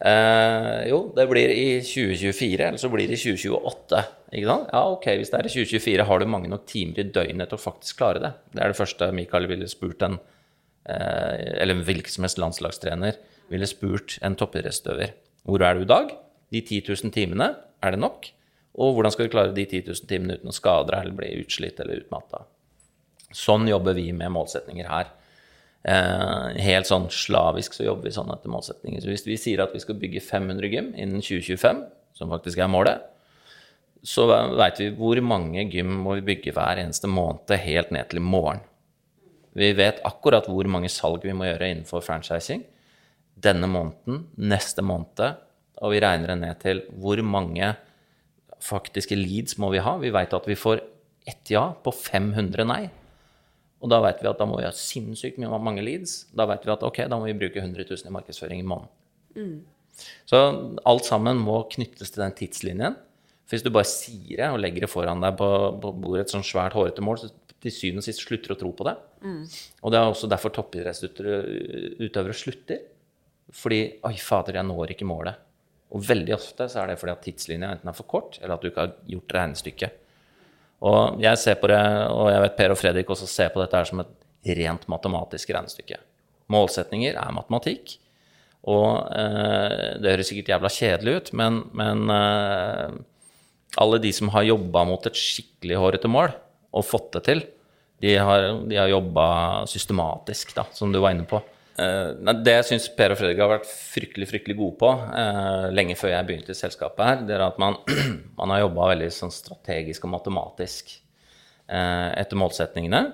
[0.02, 4.02] Eh, jo, det blir i 2024, eller så blir det i 2028.
[4.32, 4.70] Ikke sant?
[4.72, 7.60] Ja, ok, hvis det er i 2024, har du mange nok timer i døgnet til
[7.60, 8.32] å faktisk klare det?
[8.50, 10.18] Det er det første Mikael ville spurt en
[10.82, 13.18] Eh, eller en hvilken som helst landslagstrener
[13.52, 15.12] ville spurt en toppidrettsutøver
[15.46, 16.10] hvor er du i dag?
[16.54, 17.48] De 10 000 timene,
[17.82, 18.28] er det nok?
[18.82, 21.30] Og hvordan skal du klare de 10 000 timene uten å skade deg eller bli
[21.40, 22.44] utslitt eller utmatta?
[23.34, 25.10] Sånn jobber vi med målsetninger her.
[25.82, 29.02] Eh, helt sånn slavisk så jobber vi sånn etter målsetninger.
[29.02, 31.82] Så hvis vi sier at vi skal bygge 500 gym innen 2025,
[32.14, 33.08] som faktisk er målet,
[34.02, 34.26] så
[34.58, 38.24] veit vi hvor mange gym må vi bygge hver eneste måned helt ned til i
[38.24, 38.62] morgen.
[39.58, 42.64] Vi vet akkurat hvor mange salg vi må gjøre innenfor franchising
[43.42, 45.38] denne måneden, neste måned,
[45.82, 47.72] og vi regner det ned til hvor mange
[48.62, 49.96] faktiske leads må vi ha.
[49.98, 50.82] Vi veit at vi får
[51.26, 52.82] ett ja på 500 nei.
[53.82, 56.26] Og da vet vi at da må vi ha sinnssykt mange leads.
[56.30, 58.92] Da vet vi at ok, da må vi bruke 100 000 i markedsføring i måneden.
[59.34, 59.56] Mm.
[60.30, 60.38] Så
[60.88, 62.94] alt sammen må knyttes til den tidslinjen.
[63.42, 65.48] For hvis du bare sier det og legger det foran deg på,
[65.82, 68.70] på bordet, et sånn svært, hårete mål, så til syvende og sist slutter å tro
[68.74, 68.94] på det.
[69.22, 69.42] Mm.
[69.82, 72.86] Og det er også derfor toppidrettsutøvere slutter.
[73.52, 75.42] Fordi Oi, fader, jeg når ikke målet.
[75.92, 78.62] Og veldig ofte så er det fordi at tidslinja enten er for kort, eller at
[78.62, 79.98] du ikke har gjort regnestykket.
[80.82, 83.78] Og jeg ser på det, og jeg vet Per og Fredrik også ser på dette
[83.78, 86.00] her som et rent matematisk regnestykke.
[86.50, 87.96] Målsetninger er matematikk.
[88.70, 92.98] Og eh, det høres sikkert jævla kjedelig ut, men, men eh,
[93.82, 96.34] alle de som har jobba mot et skikkelig hårete mål,
[96.72, 97.42] og fått det til.
[98.02, 99.26] De har, de har jobba
[99.70, 101.38] systematisk, da, som du var inne på.
[101.82, 105.96] Uh, det jeg syns Per og Fredrik har vært fryktelig fryktelig gode på, uh, lenge
[105.98, 107.78] før jeg begynte i selskapet her, det er at man,
[108.38, 110.94] man har jobba veldig sånn strategisk og matematisk
[111.72, 113.04] uh, etter målsetningene,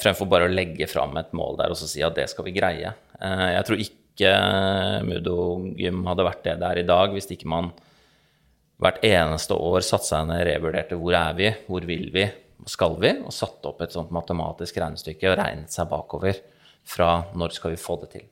[0.00, 2.54] fremfor bare å legge fram et mål der og så si at det skal vi
[2.56, 2.88] greie.
[3.20, 4.30] jeg tror ikke
[5.04, 5.34] Mudo
[5.76, 7.68] Gym hadde vært det der i dag hvis ikke man
[8.80, 12.24] hvert eneste år satte seg ned og revurderte hvor er vi, hvor vil vi,
[12.64, 16.40] skal vi, og satte opp et sånt matematisk regnestykke og regnet seg bakover
[16.86, 18.26] fra når skal vi få det til.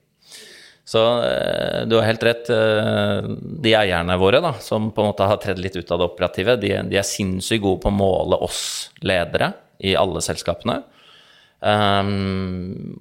[0.86, 2.50] Så eh, du har helt rett.
[2.52, 3.28] Eh,
[3.66, 6.54] de eierne våre da, som på en måte har tredd litt ut av det operative,
[6.62, 8.62] de, de er sinnssykt gode på å måle oss
[9.02, 9.50] ledere
[9.82, 10.78] i alle selskapene
[11.60, 12.94] um,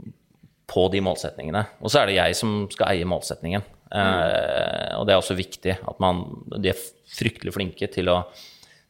[0.67, 1.61] på de målsetningene.
[1.85, 3.63] Og så er det jeg som skal eie målsetningen.
[3.93, 6.23] Uh, og det er også viktig at man
[6.57, 6.79] De er
[7.15, 8.23] fryktelig flinke til å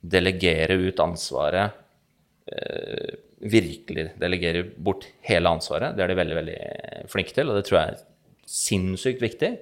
[0.01, 1.75] delegere ut ansvaret
[2.45, 3.13] Eh,
[3.45, 5.95] virkelig delegerer bort hele ansvaret.
[5.95, 6.59] Det er de veldig veldig
[7.11, 8.03] flinke til, og det tror jeg er
[8.49, 9.55] sinnssykt viktig.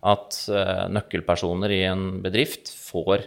[0.00, 3.26] at uh, nøkkelpersoner i en bedrift får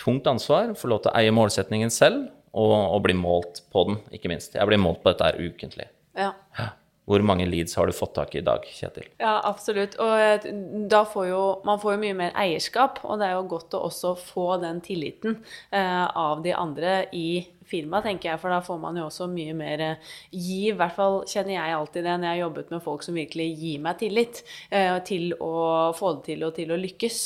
[0.00, 3.98] tungt ansvar, får lov til å eie målsetningen selv og, og bli målt på den,
[4.16, 4.56] ikke minst.
[4.56, 5.90] Jeg blir målt på dette her ukentlig.
[6.16, 6.30] Ja.
[6.56, 6.70] Ja.
[7.08, 9.06] Hvor mange leads har du fått tak i i dag, Kjetil?
[9.20, 9.96] Ja, absolutt.
[10.02, 10.48] Og eh,
[10.90, 13.84] da får jo man får jo mye mer eierskap, og det er jo godt å
[13.88, 15.38] også få den tilliten
[15.72, 19.56] eh, av de andre i firmaet, tenker jeg, for da får man jo også mye
[19.56, 20.60] mer eh, gi.
[20.70, 23.50] I hvert fall kjenner jeg alltid det når jeg har jobbet med folk som virkelig
[23.58, 25.52] gir meg tillit eh, til å
[25.96, 27.20] få det til og til å lykkes.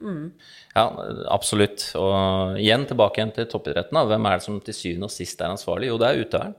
[0.00, 0.86] Ja,
[1.28, 1.90] absolutt.
[2.00, 3.98] Og igjen tilbake igjen til toppidretten.
[3.98, 4.06] Da.
[4.08, 5.90] Hvem er det som til syvende og sist er ansvarlig?
[5.90, 6.58] Jo, det er utøveren.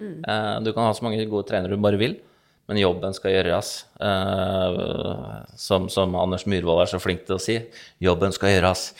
[0.00, 2.18] Eh, Du kan ha så mange gode trenere du bare vil,
[2.68, 3.84] men jobben skal gjøres.
[4.00, 7.56] Eh, Som, som Anders Myhrvold er så flink til å si,
[8.00, 8.92] jobben skal gjøres.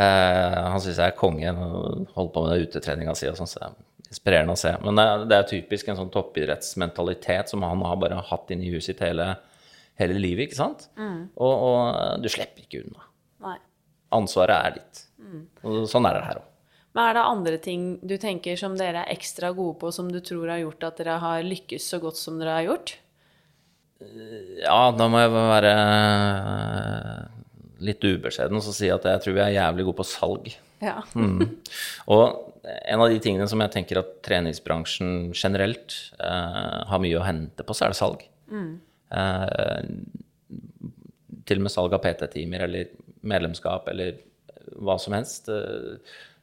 [0.00, 1.52] Eh, Han syns jeg er konge.
[1.54, 4.72] og Holder på med det utetreninga si og sånn, så det er inspirerende å se.
[4.82, 8.70] Men det er, det er typisk en sånn toppidrettsmentalitet som han har bare hatt inni
[8.72, 9.36] huet sitt hele,
[10.00, 10.88] hele livet, ikke sant?
[11.36, 13.06] Og, og du slipper ikke unna.
[13.46, 13.56] Nei.
[14.18, 15.04] Ansvaret er ditt.
[15.62, 16.46] Og sånn er det her òg.
[16.90, 20.18] Men er det andre ting du tenker som dere er ekstra gode på, som du
[20.24, 22.96] tror har gjort at dere har lykkes så godt som dere har gjort?
[24.00, 27.40] Ja, da må jeg være eh,
[27.84, 30.48] litt ubeskjeden og si at jeg tror vi er jævlig gode på salg.
[30.80, 31.02] Ja.
[32.12, 32.24] Og
[32.64, 37.66] en av de tingene som jeg tenker at treningsbransjen generelt eh, har mye å hente
[37.66, 38.24] på, så er det salg.
[38.50, 39.78] Eh,
[41.48, 44.16] til og med salg av PT-timer eller medlemskap eller
[44.80, 45.48] hva som helst.
[45.52, 46.00] eh,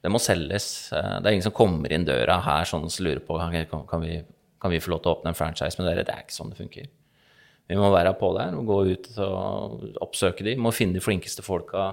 [0.08, 0.88] det må selges.
[0.96, 4.22] Eh, det er ingen som kommer inn døra her sånn så lurer på kan, vi,
[4.62, 6.06] kan vi få lov til å åpne en franchise med dere.
[6.08, 6.91] Det er ikke sånn det funker.
[7.67, 10.54] Vi må være på der og gå ut og oppsøke de.
[10.56, 11.89] Må finne de flinkeste folka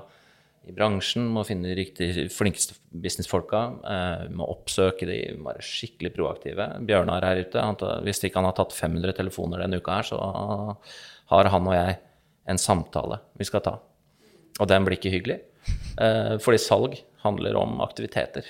[0.65, 3.63] i bransjen, må finne de riktig flinkeste businessfolka.
[3.91, 6.69] Eh, vi må oppsøke de, må være skikkelig proaktive.
[6.87, 10.21] Bjørnar her ute, han, hvis ikke han har tatt 500 telefoner denne uka her, så
[11.35, 11.99] har han og jeg
[12.53, 13.75] en samtale vi skal ta.
[14.63, 15.41] Og den blir ikke hyggelig.
[15.99, 18.47] Eh, fordi salg handler om aktiviteter.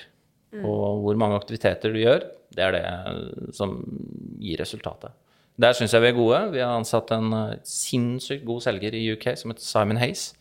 [0.63, 2.23] Og hvor mange aktiviteter du gjør,
[2.55, 3.75] det er det som
[4.39, 5.11] gir resultatet.
[5.59, 6.39] Der syns jeg vi er gode.
[6.51, 10.33] Vi har ansatt en eh, sinnssykt god selger i UK som heter Simon Hayes.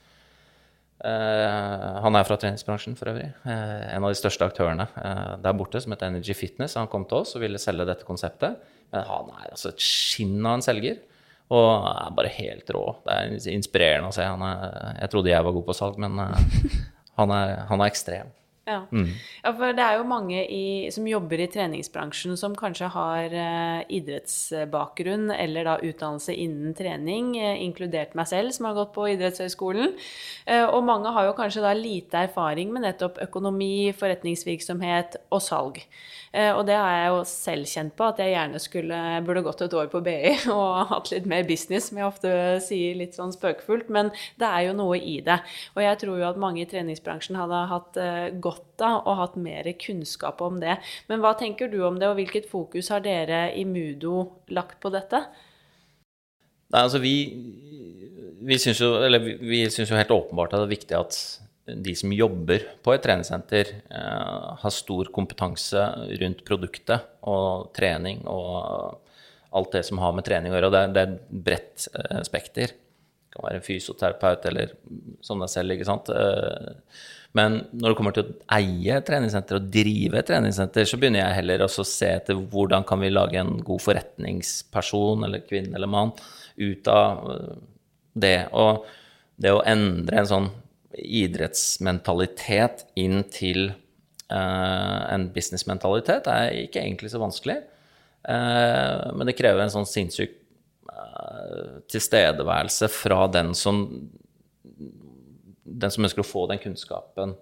[1.04, 3.26] Uh, han er fra treningsbransjen for øvrig.
[3.44, 6.78] Uh, en av de største aktørene uh, der borte, som heter Energy Fitness.
[6.80, 8.56] Han kom til oss og ville selge dette konseptet.
[8.94, 11.02] Men han er altså et skinn av en selger.
[11.52, 12.86] Og er bare helt rå.
[13.04, 14.24] Det er inspirerende å se.
[14.24, 14.64] Han er,
[15.02, 16.18] jeg trodde jeg var god på salg, men
[17.18, 18.32] han, er, han er ekstrem.
[18.64, 18.78] Ja.
[19.44, 23.82] ja, for det er jo mange i, som jobber i treningsbransjen som kanskje har eh,
[23.98, 29.92] idrettsbakgrunn eller da utdannelse innen trening, eh, inkludert meg selv som har gått på idrettshøyskolen.
[30.48, 35.84] Eh, og mange har jo kanskje da lite erfaring med nettopp økonomi, forretningsvirksomhet og salg.
[36.34, 39.60] Eh, og det har jeg jo selv kjent på, at jeg gjerne skulle, burde gått
[39.62, 42.32] et år på BI og hatt litt mer business, som jeg ofte
[42.64, 45.38] sier litt sånn spøkefullt, men det er jo noe i det.
[45.76, 49.38] Og jeg tror jo at mange i treningsbransjen hadde hatt eh, godt av og hatt
[49.40, 50.78] mer kunnskap om det.
[51.10, 54.92] Men hva tenker du om det, og hvilket fokus har dere i Mudo lagt på
[54.94, 55.24] dette?
[56.74, 57.14] Nei, altså vi,
[58.42, 61.18] vi syns jo, jo helt åpenbart at det er viktig at
[61.64, 65.80] de som jobber på et treningssenter, eh, har stor kompetanse
[66.20, 69.00] rundt produktet og trening og
[69.54, 70.68] alt det som har med trening å gjøre.
[70.68, 72.74] Og det er, det er et bredt eh, spekter.
[72.74, 74.74] Det kan være fysioterapeut eller
[75.24, 76.10] som deg selv, ikke sant.
[76.12, 76.74] Eh,
[77.34, 81.64] men når det kommer til å eie treningssenter og drive treningssenter, så begynner jeg heller
[81.66, 86.14] også å se etter hvordan kan vi lage en god forretningsperson eller kvinne eller mann
[86.54, 87.56] ut av eh,
[88.22, 88.36] det.
[88.54, 88.86] Og
[89.42, 90.48] det å endre en sånn
[90.94, 93.72] idrettsmentalitet inn til
[94.30, 97.56] uh, en businessmentalitet er ikke egentlig så vanskelig.
[98.22, 100.36] Uh, men det krever en sånn sinnssyk
[100.86, 103.82] uh, tilstedeværelse fra den som
[105.82, 107.34] den som ønsker å få den kunnskapen.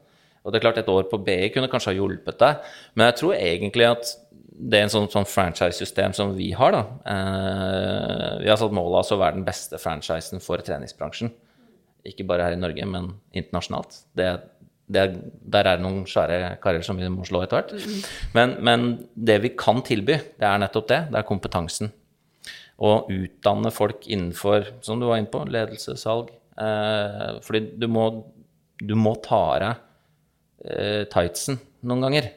[0.43, 3.19] Og det er klart Et år på BI kunne kanskje ha hjulpet deg, men jeg
[3.21, 4.15] tror egentlig at
[4.53, 6.75] det er en sånn, sånn franchise-system som vi har.
[6.75, 6.83] da.
[7.13, 11.33] Eh, vi har satt mål av å være den beste franchisen for treningsbransjen.
[12.07, 14.03] Ikke bare her i Norge, men internasjonalt.
[14.19, 14.29] Det,
[14.93, 15.07] det,
[15.55, 18.05] der er det noen svære karer som vi må slå etter hvert.
[18.37, 21.01] Men, men det vi kan tilby, det er nettopp det.
[21.11, 21.93] Det er kompetansen.
[22.83, 26.33] Å utdanne folk innenfor, som du var inne på, ledelse, salg.
[26.61, 28.07] Eh, fordi du må,
[28.81, 32.31] du må ta av deg eh, tightsen noen ganger.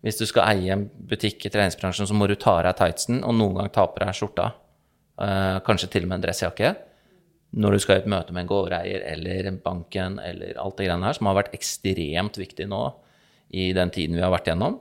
[0.00, 3.20] Hvis du skal eie en butikk i treningsbransjen, så må du ta av deg tightsen,
[3.26, 4.46] og noen ganger ta på deg skjorta.
[5.20, 6.74] Eh, kanskje til og med en dressjakke.
[7.60, 11.08] Når du skal i et møte med en gårdeier eller banken eller alt det greiene
[11.08, 12.84] her, som har vært ekstremt viktig nå
[13.50, 14.78] i den tiden vi har vært gjennom.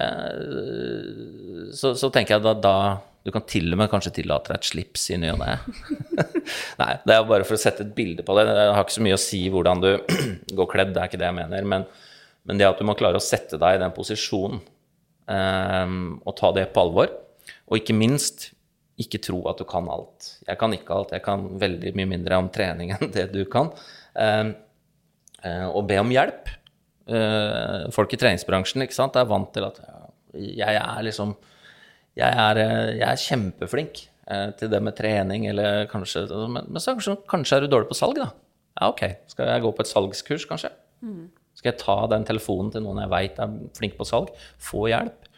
[0.00, 2.76] Eh, så, så tenker jeg da, da
[3.20, 5.56] du kan til og med kanskje tillate deg et slips i ny og ne.
[6.80, 8.46] Nei, det er bare for å sette et bilde på det.
[8.48, 9.90] Det har ikke så mye å si hvordan du
[10.58, 11.66] går kledd, det er ikke det jeg mener.
[11.68, 11.84] Men,
[12.48, 14.62] men det at du må klare å sette deg i den posisjonen
[15.28, 17.12] um, og ta det på alvor.
[17.68, 18.48] Og ikke minst
[19.00, 20.34] ikke tro at du kan alt.
[20.46, 21.12] Jeg kan ikke alt.
[21.12, 23.68] Jeg kan veldig mye mindre om trening enn det du kan.
[24.16, 24.54] Um,
[25.70, 26.48] og be om hjelp.
[27.10, 29.80] Uh, folk i treningsbransjen ikke sant, er vant til at
[30.30, 31.34] jeg er liksom
[32.18, 36.82] jeg er, eh, jeg er kjempeflink eh, til det med trening, eller kanskje Men, men
[36.82, 38.30] så, kanskje, kanskje, er du dårlig på salg, da.
[38.80, 39.04] Ja, ok.
[39.30, 40.72] Skal jeg gå på et salgskurs, kanskje?
[41.02, 41.28] Mm.
[41.58, 44.32] Skal jeg ta den telefonen til noen jeg veit er flink på salg?
[44.62, 45.28] Få hjelp?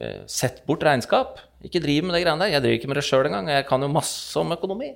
[0.00, 1.40] Eh, sett bort regnskap.
[1.66, 2.54] Ikke driv med det greiene der.
[2.54, 3.50] Jeg driver ikke med det sjøl engang.
[3.52, 4.92] Jeg kan jo masse om økonomi.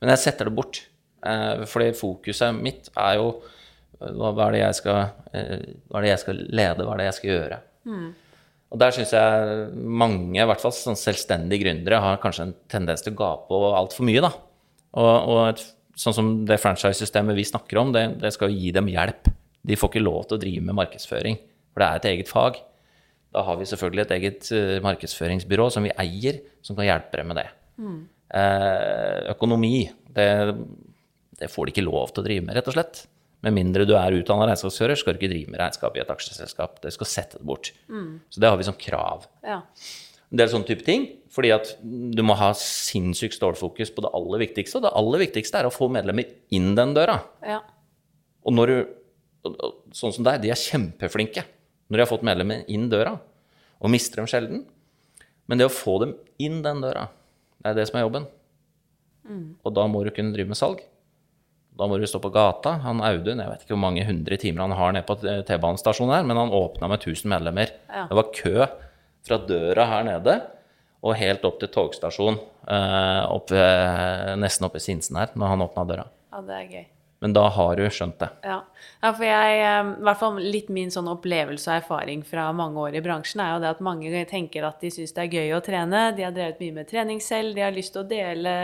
[0.00, 0.84] Men jeg setter det bort.
[1.20, 3.26] Fordi fokuset mitt er jo
[3.98, 5.00] hva er det jeg skal,
[5.32, 7.58] hva er det jeg skal lede, hva er det jeg skal gjøre?
[7.90, 8.06] Mm.
[8.70, 13.02] Og der syns jeg mange, i hvert fall sånn selvstendige gründere, har kanskje en tendens
[13.02, 14.22] til å gape over altfor mye.
[14.22, 14.30] da.
[15.00, 15.64] Og, og et,
[15.98, 19.30] sånn som det franchise-systemet vi snakker om, det, det, skal jo gi dem hjelp.
[19.66, 21.40] De får ikke lov til å drive med markedsføring,
[21.72, 22.62] for det er et eget fag.
[23.34, 27.30] Da har vi selvfølgelig et eget uh, markedsføringsbyrå som vi eier, som kan hjelpe dem
[27.30, 27.48] med det.
[27.80, 28.00] Mm.
[28.30, 30.26] Eh, økonomi, det,
[31.40, 33.02] det får de ikke lov til å drive med, rett og slett.
[33.46, 36.78] Med mindre du er utdanna regnskapsfører, skal du ikke drive med regnskap i et aksjeselskap.
[36.82, 37.72] Det skal sette det bort.
[37.88, 38.20] Mm.
[38.28, 39.24] Så det har vi som krav.
[39.46, 39.62] Ja.
[40.30, 41.06] En del sånne type ting.
[41.32, 44.78] Fordi at du må ha sinnssykt stålfokus på det aller viktigste.
[44.78, 47.20] Og det aller viktigste er å få medlemmer inn den døra.
[47.46, 47.62] Ja.
[48.44, 48.80] Og når du
[49.96, 51.46] Sånn som deg, de er kjempeflinke
[51.88, 53.14] når de har fått medlemmer inn døra.
[53.80, 54.66] Og mister dem sjelden.
[55.48, 57.06] Men det å få dem inn den døra,
[57.56, 58.26] det er det som er jobben.
[59.24, 59.46] Mm.
[59.64, 60.84] Og da må du kunne drive med salg.
[61.78, 62.74] Da må du stå på gata.
[62.84, 66.26] Han Audun, jeg vet ikke hvor mange hundre timer han har nede på T-banestasjonen her,
[66.28, 67.72] men han åpna med 1000 medlemmer.
[67.88, 68.06] Ja.
[68.10, 68.54] Det var kø
[69.26, 70.38] fra døra her nede
[71.00, 72.36] og helt opp til togstasjonen,
[72.68, 73.52] eh, opp,
[74.36, 76.08] nesten oppe i Sinsen her, når han åpna døra.
[76.34, 76.88] Ja, det er gøy.
[77.20, 78.30] Men da har du skjønt det.
[78.48, 78.62] Ja,
[79.02, 82.96] ja for jeg, eh, hvert fall litt min sånn opplevelse og erfaring fra mange år
[82.96, 85.60] i bransjen er jo det at mange tenker at de syns det er gøy å
[85.64, 86.00] trene.
[86.16, 88.54] De har drevet mye med trening selv, de har lyst til å dele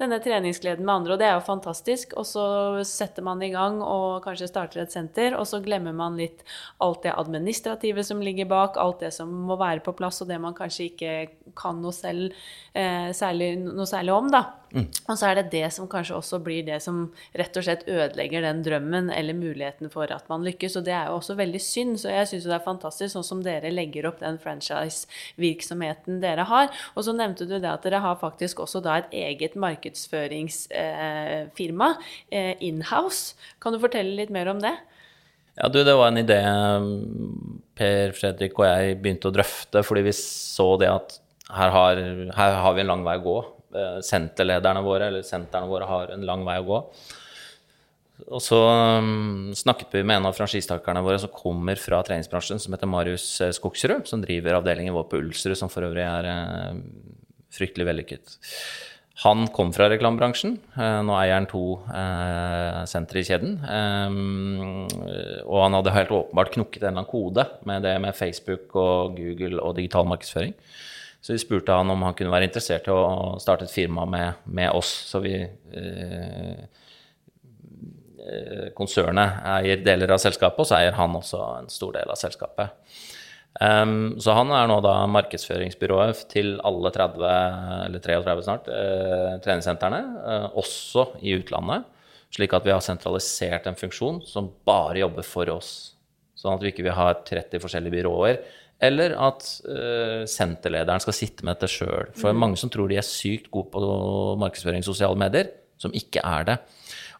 [0.00, 2.12] denne treningsgleden med andre, og det er jo fantastisk.
[2.20, 2.44] Og så
[2.84, 6.44] setter man i gang og kanskje starter et senter, og så glemmer man litt
[6.84, 10.42] alt det administrative som ligger bak, alt det som må være på plass, og det
[10.44, 11.14] man kanskje ikke
[11.56, 12.36] kan noe selv,
[12.76, 14.44] eh, særlig, noe særlig om, da.
[14.74, 14.88] Mm.
[14.90, 18.42] Og så er det det som kanskje også blir det som rett og slett ødelegger
[18.42, 20.76] den drømmen eller muligheten for at man lykkes.
[20.80, 21.92] Og det er jo også veldig synd.
[22.02, 26.66] Så jeg syns det er fantastisk sånn som dere legger opp den franchise-virksomheten dere har.
[26.98, 31.88] Og så nevnte du det at dere har faktisk også da et eget markedsføringsfirma
[32.34, 33.22] eh, inhouse.
[33.62, 34.74] Kan du fortelle litt mer om det?
[35.54, 36.42] Ja, du, det var en idé
[37.78, 41.22] Per Fredrik og jeg begynte å drøfte, fordi vi så det at
[41.54, 41.94] her har,
[42.34, 43.53] her har vi en lang vei å gå.
[43.74, 46.80] Eh, senterlederne våre, eller sentrene våre, har en lang vei å gå.
[48.30, 48.60] Og så
[49.02, 53.26] um, snakket vi med en av franchisetakerne våre som kommer fra treningsbransjen, som heter Marius
[53.42, 56.78] eh, Skogsrud, som driver avdelingen vår på Ulsrud, som for øvrig er uh,
[57.54, 58.36] fryktelig vellykket.
[59.24, 60.54] Han kom fra reklamebransjen.
[60.78, 63.58] Uh, nå eier han to uh, sentre i kjeden.
[63.66, 64.86] Um,
[65.50, 69.18] og han hadde helt åpenbart knukket en eller annen kode med det med Facebook og
[69.18, 70.54] Google og digital markedsføring.
[71.24, 74.42] Så vi spurte han om han kunne være interessert i å starte et firma med,
[74.44, 74.90] med oss.
[75.08, 76.58] Så vi eh,
[78.20, 82.20] eh, Konsernet eier deler av selskapet, og så eier han også en stor del av
[82.20, 82.76] selskapet.
[83.54, 87.24] Um, så han er nå da markedsføringsbyrået til alle 30,
[87.86, 91.86] eller 33 snart, eh, treningssentrene, eh, også i utlandet.
[92.34, 95.72] Slik at vi har sentralisert en funksjon som bare jobber for oss.
[96.36, 98.42] Sånn at vi ikke vil ha 30 forskjellige byråer
[98.82, 102.10] eller at uh, senterlederen skal sitte med dette sjøl.
[102.18, 103.80] For er mange som tror de er sykt gode på
[104.42, 106.58] markedsføring i sosiale medier, som ikke er det.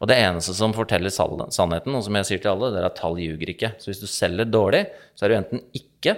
[0.03, 2.99] Og det eneste som forteller sannheten, og som jeg sier til alle, det er at
[2.99, 3.75] tall ljuger ikke.
[3.81, 6.17] Så hvis du selger dårlig, så er du enten ikke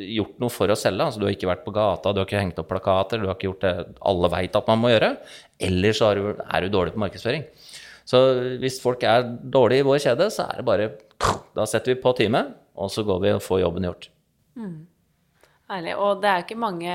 [0.00, 1.04] gjort noe for å selge.
[1.04, 3.36] Altså du har ikke vært på gata, du har ikke hengt opp plakater, du har
[3.36, 3.74] ikke gjort det
[4.10, 5.12] alle veit at man må gjøre.
[5.68, 7.44] Eller så er du, er du dårlig på markedsføring.
[8.08, 8.20] Så
[8.62, 10.90] hvis folk er dårlige i vår kjede, så er det bare
[11.54, 12.40] Da setter vi på time,
[12.74, 14.08] og så går vi og får jobben gjort.
[14.58, 14.86] Mm.
[15.70, 15.96] Herlig.
[15.98, 16.94] Og det er ikke mange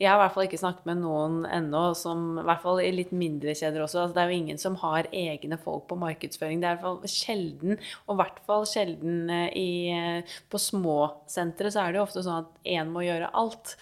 [0.00, 2.88] jeg har i hvert fall ikke snakket med noen ennå, som, i hvert fall i
[2.94, 3.98] litt mindre kjeder også.
[4.06, 6.62] Altså, det er jo ingen som har egne folk på markedsføring.
[6.62, 7.74] Det er i hvert fall sjelden,
[8.06, 10.96] og i hvert fall sjelden eh, i, eh, på små
[11.28, 13.74] sentre, så er det jo ofte sånn at én må gjøre alt.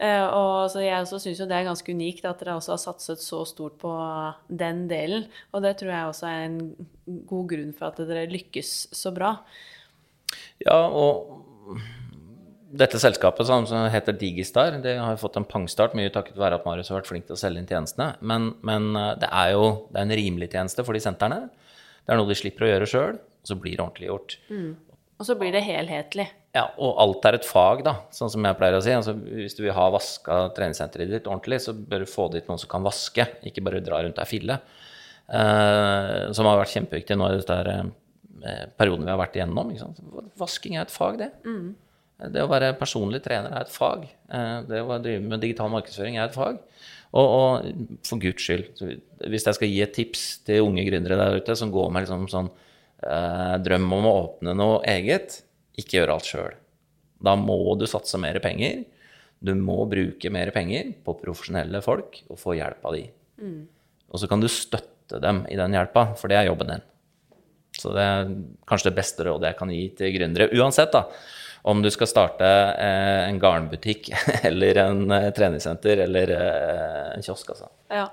[0.00, 2.80] Uh, og så Jeg også syns jo det er ganske unikt at dere også har
[2.80, 3.92] satset så stort på
[4.48, 5.28] den delen.
[5.52, 6.58] Og det tror jeg også er en
[7.28, 9.34] god grunn for at dere lykkes så bra.
[10.64, 11.36] Ja, og
[12.78, 16.90] dette selskapet som heter Digistar, det har fått en pangstart, mye takket være at Marius
[16.92, 18.14] har vært flink til å selge inn tjenestene.
[18.20, 21.46] Men, men eh, det er jo det er en rimelig tjeneste for de sentrene.
[22.06, 24.36] Det er noe de slipper å gjøre sjøl, og så blir det ordentlig gjort.
[25.16, 26.26] Og så blir det helhetlig.
[26.56, 28.92] Ja, og alt er et fag, da, sånn som jeg pleier å si.
[28.96, 32.60] Altså, hvis du vil ha vaska treningssenteret ditt ordentlig, så bør du få dit noen
[32.60, 34.58] som kan vaske, ikke bare dra rundt ei fille.
[35.26, 37.88] Uh, som har vært kjempeviktig nå i denne
[38.44, 39.72] uh, perioden vi har vært igjennom.
[40.38, 41.32] Vasking er et fag, det.
[42.16, 44.06] Det å være personlig trener er et fag.
[44.32, 46.62] Eh, det å drive med digital markedsføring er et fag.
[47.16, 48.80] Og, og for guds skyld,
[49.28, 52.26] hvis jeg skal gi et tips til unge gründere der ute som går med liksom
[52.32, 55.42] sånn eh, drøm om å åpne noe eget,
[55.76, 56.58] ikke gjør alt sjøl.
[57.24, 58.84] Da må du satse mer penger.
[59.44, 63.06] Du må bruke mer penger på profesjonelle folk og få hjelp av de.
[64.08, 66.84] Og så kan du støtte dem i den hjelpa, for det er jobben din.
[67.76, 68.30] Så det er
[68.68, 70.48] kanskje det beste rådet jeg kan gi til gründere.
[70.56, 71.04] Uansett, da.
[71.66, 74.12] Om du skal starte eh, en garnbutikk
[74.48, 77.72] eller en eh, treningssenter eller eh, en kiosk, altså.
[77.90, 78.10] Ja.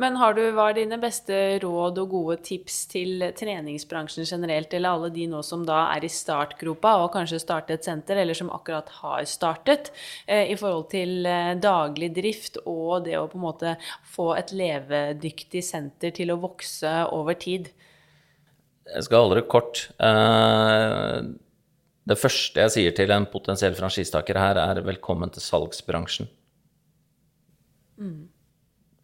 [0.00, 4.92] Men har du, hva er dine beste råd og gode tips til treningsbransjen generelt, eller
[4.92, 8.52] alle de nå som da er i startgropa og kanskje starter et senter, eller som
[8.52, 9.88] akkurat har startet,
[10.28, 11.24] eh, i forhold til
[11.60, 13.76] daglig drift og det å på en måte
[14.12, 17.72] få et levedyktig senter til å vokse over tid?
[18.86, 19.88] Jeg skal holde det kort.
[19.98, 21.18] Eh,
[22.06, 26.28] det første jeg sier til en potensiell franchisetaker her, er velkommen til salgsbransjen.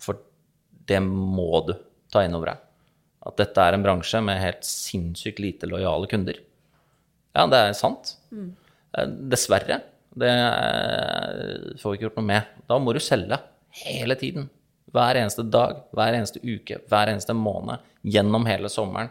[0.02, 0.20] For
[0.86, 1.74] det må du
[2.12, 2.64] ta inn over deg.
[3.26, 6.38] At dette er en bransje med helt sinnssykt lite lojale kunder.
[7.32, 8.16] Ja, det er sant.
[8.34, 8.50] Mm.
[9.32, 9.80] Dessverre.
[10.12, 12.50] Det eh, får vi ikke gjort noe med.
[12.68, 13.38] Da må du selge
[13.82, 14.50] hele tiden.
[14.92, 17.82] Hver eneste dag, hver eneste uke, hver eneste måned.
[18.02, 19.10] Gjennom hele sommeren.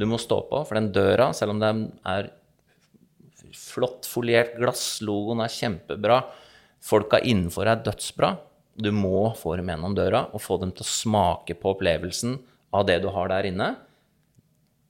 [0.00, 2.30] Du må stå på, for den døra, selv om den er
[3.56, 6.22] flott foliert glass, logoen er kjempebra,
[6.80, 8.34] folka innenfor er dødsbra,
[8.80, 12.38] du må få dem gjennom døra og få dem til å smake på opplevelsen
[12.72, 13.74] av det du har der inne.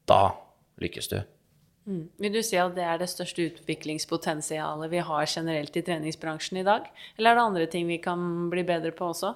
[0.07, 0.31] Da
[0.81, 1.21] lykkes du.
[2.21, 6.67] Vil du si at det er det største utviklingspotensialet vi har generelt i treningsbransjen i
[6.67, 6.87] dag?
[7.19, 9.33] Eller er det andre ting vi kan bli bedre på også?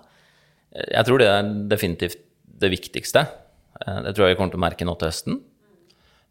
[0.74, 2.20] Jeg tror det er definitivt
[2.60, 3.24] det viktigste.
[3.80, 5.40] Eh, Det tror jeg vi kommer til å merke nå til høsten.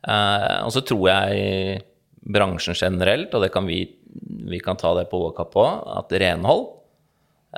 [0.08, 1.84] Eh, Og så tror jeg
[2.24, 3.84] bransjen generelt, og det kan vi,
[4.48, 5.66] vi kan ta det på kapp på,
[5.98, 6.70] at renhold,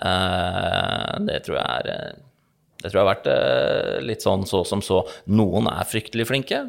[0.02, 2.24] eh, det tror jeg er eh,
[2.86, 5.00] det tror jeg har vært eh, litt sånn så som så.
[5.34, 6.60] Noen er fryktelig flinke.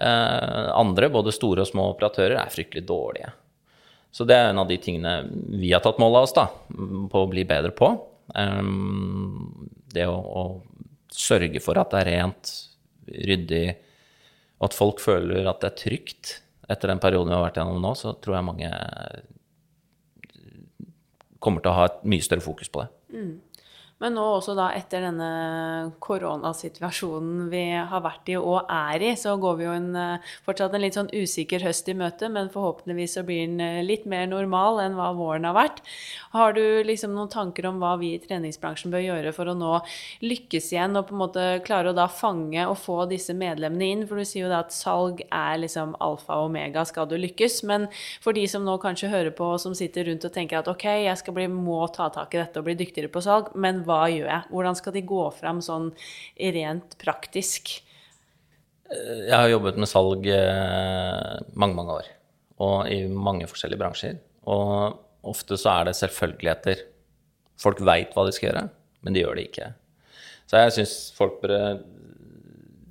[0.00, 3.34] Eh, andre, både store og små operatører, er fryktelig dårlige.
[4.14, 5.18] Så det er en av de tingene
[5.60, 6.46] vi har tatt mål av oss da,
[7.12, 7.90] på å bli bedre på.
[8.32, 10.44] Um, det å, å
[11.12, 12.54] sørge for at det er rent,
[13.28, 13.66] ryddig,
[14.58, 16.32] og at folk føler at det er trygt.
[16.68, 18.70] Etter den perioden vi har vært gjennom nå, så tror jeg mange
[21.38, 22.88] kommer til å ha et mye større fokus på det.
[23.98, 25.28] Men nå også da etter denne
[26.04, 30.74] koronasituasjonen vi har vært i og er i, så går vi jo en, eh, fortsatt
[30.74, 34.28] en litt sånn usikker høst i møte, men forhåpentligvis så blir den eh, litt mer
[34.30, 35.82] normal enn hva våren har vært.
[36.30, 39.72] Har du liksom noen tanker om hva vi i treningsbransjen bør gjøre for å nå
[40.22, 44.06] lykkes igjen, og på en måte klare å da fange og få disse medlemmene inn?
[44.06, 47.64] For du sier jo da at salg er liksom alfa og omega skal du lykkes,
[47.66, 47.90] men
[48.22, 50.86] for de som nå kanskje hører på, og som sitter rundt og tenker at ok,
[51.02, 54.04] jeg skal bli, må ta tak i dette og bli dyktigere på salg, men hva
[54.12, 54.46] gjør jeg?
[54.52, 55.90] Hvordan skal de gå fram sånn
[56.58, 57.74] rent praktisk?
[58.88, 62.06] Jeg har jobbet med salg eh, mange, mange år,
[62.64, 64.16] og i mange forskjellige bransjer.
[64.48, 66.86] Og ofte så er det selvfølgeligheter.
[67.60, 68.64] Folk veit hva de skal gjøre,
[69.04, 69.72] men de gjør det ikke.
[70.48, 71.82] Så jeg syns folk bør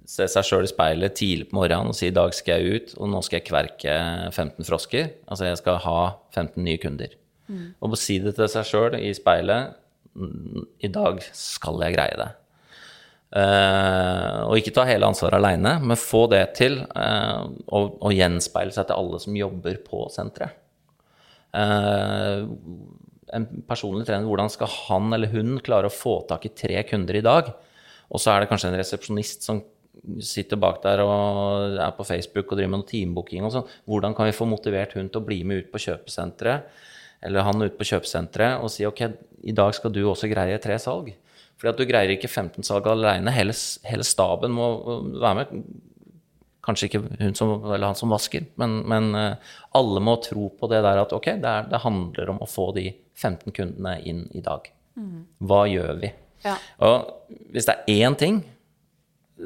[0.08, 2.94] se seg sjøl i speilet tidlig på morgenen og si i dag skal jeg ut,
[3.02, 3.96] og nå skal jeg kverke
[4.30, 5.10] 15 frosker.
[5.28, 5.98] Altså jeg skal ha
[6.36, 7.16] 15 nye kunder.
[7.82, 9.76] Og på si det til seg sjøl i speilet "Mm,
[10.84, 12.30] i dag skal jeg greie det.
[13.28, 18.96] Uh, og ikke ta hele ansvaret aleine, men få det til og gjenspeile seg til
[18.96, 20.56] alle som jobber på senteret.
[21.56, 22.48] Uh,
[23.36, 27.18] en personlig trener, hvordan skal han eller hun klare å få tak i tre kunder
[27.20, 27.50] i dag?
[28.08, 29.60] Og så er det kanskje en resepsjonist som
[30.24, 33.72] sitter bak der og er på Facebook og driver med noe teambooking og sånn.
[33.90, 36.70] Hvordan kan vi få motivert hun til å bli med ut på kjøpesenteret,
[37.26, 39.04] eller han ute på kjøpesenteret, og si ok,
[39.48, 41.12] i dag skal du også greie tre salg.
[41.58, 43.34] Fordi at du greier ikke 15 salg alene.
[43.34, 43.54] Hele,
[43.90, 44.68] hele staben må
[45.18, 45.54] være med.
[46.68, 50.70] Kanskje ikke hun som, eller han som vasker, men, men eh, alle må tro på
[50.70, 54.26] det der at ok, det, er, det handler om å få de 15 kundene inn
[54.36, 54.68] i dag.
[55.48, 56.12] Hva gjør vi?
[56.44, 56.58] Ja.
[56.86, 58.42] Og hvis det er én ting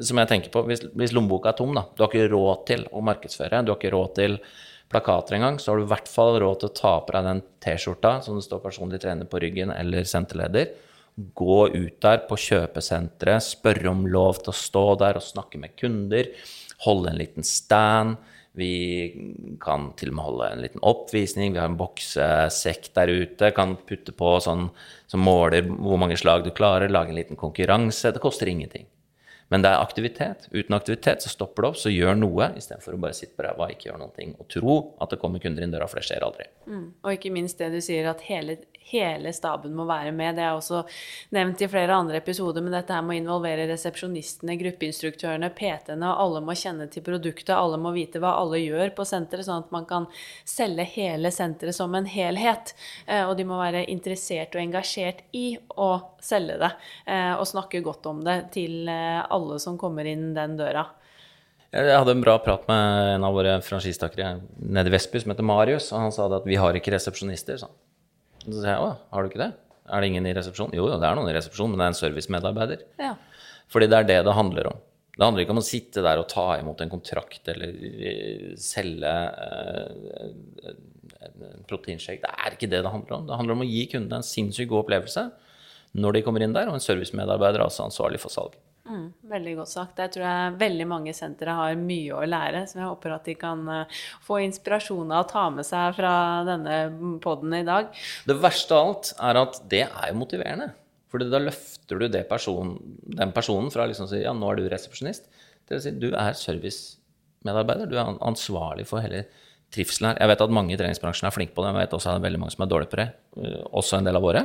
[0.00, 2.84] som jeg tenker på, hvis, hvis lommeboka er tom, da, du har ikke råd til
[2.90, 4.38] å markedsføre, du har ikke råd til
[4.92, 7.42] plakater engang, så har du i hvert fall råd til å ta på deg den
[7.64, 10.74] T-skjorta som det står personlig trener på ryggen, eller senterleder.
[11.36, 15.74] Gå ut der på kjøpesenteret, spørre om lov til å stå der og snakke med
[15.80, 16.30] kunder.
[16.86, 18.16] Holde en liten stand.
[18.56, 18.72] Vi
[19.60, 21.54] kan til og med holde en liten oppvisning.
[21.54, 23.52] Vi har en boksesekk der ute.
[23.56, 24.66] Kan putte på sånn
[25.08, 26.92] som måler hvor mange slag du klarer.
[26.92, 28.12] Lage en liten konkurranse.
[28.12, 28.88] Det koster ingenting.
[29.52, 30.46] Men det er aktivitet.
[30.50, 33.66] Uten aktivitet så stopper det opp, så gjør noe istedenfor å bare sitte på ræva
[33.66, 34.30] og ikke gjøre noen ting.
[34.40, 36.46] Og tro at det kommer kunder inn døra, for det skjer aldri.
[36.64, 36.86] Mm.
[37.04, 38.56] Og ikke minst det du sier, at hele,
[38.88, 40.38] hele staben må være med.
[40.40, 40.80] Det er også
[41.36, 46.42] nevnt i flere andre episoder, men dette her må involvere resepsjonistene, gruppeinstruktørene, PT-ene, og alle
[46.48, 49.84] må kjenne til produktet, alle må vite hva alle gjør på senteret, sånn at man
[49.90, 50.08] kan
[50.48, 52.72] selge hele senteret som en helhet.
[53.04, 55.92] Eh, og de må være interessert og engasjert i å
[56.22, 56.72] selge det,
[57.10, 60.86] eh, og snakke godt om det til alle alle som kommer inn den døra.
[61.72, 65.46] Jeg hadde en bra prat med en av våre franchisetakere nede i Vestby som heter
[65.48, 67.62] Marius, og han sa at vi har ikke resepsjonister.
[67.62, 67.70] Så,
[68.44, 69.52] så sa jeg å, har du ikke det?
[69.88, 70.76] Er det ingen i resepsjonen?
[70.76, 72.84] Jo, det er noen i resepsjonen, men det er en servicemedarbeider.
[73.00, 73.14] Ja.
[73.72, 74.82] Fordi det er det det handler om.
[75.12, 79.10] Det handler ikke om å sitte der og ta imot en kontrakt eller eh, selge
[81.22, 82.20] en proteinshake.
[82.20, 83.26] Det er ikke det det handler om.
[83.28, 85.26] Det handler om å gi kunden en sinnssykt god opplevelse
[85.92, 88.56] når de kommer inn der, og en servicemedarbeider er altså ansvarlig for salg.
[88.82, 90.00] Mm, veldig godt sagt.
[90.02, 93.34] Jeg tror jeg veldig mange sentre har mye å lære, som jeg håper at de
[93.38, 96.14] kan uh, få inspirasjon av å ta med seg fra
[96.48, 96.78] denne
[97.22, 97.92] poden i dag.
[98.26, 100.72] Det verste av alt er at det er jo motiverende.
[101.12, 102.74] For da løfter du person,
[103.04, 105.28] den personen fra liksom å si ja, nå er du resepsjonist,
[105.68, 107.86] til å si du er servicemedarbeider.
[107.86, 109.26] Du er ansvarlig for hele
[109.72, 110.20] trivselen her.
[110.20, 112.16] Jeg vet at mange i treningsbransjen er flinke på det, men jeg vet også at
[112.16, 113.08] det er veldig mange som er dårlige på det,
[113.42, 114.42] eh, også en del av våre,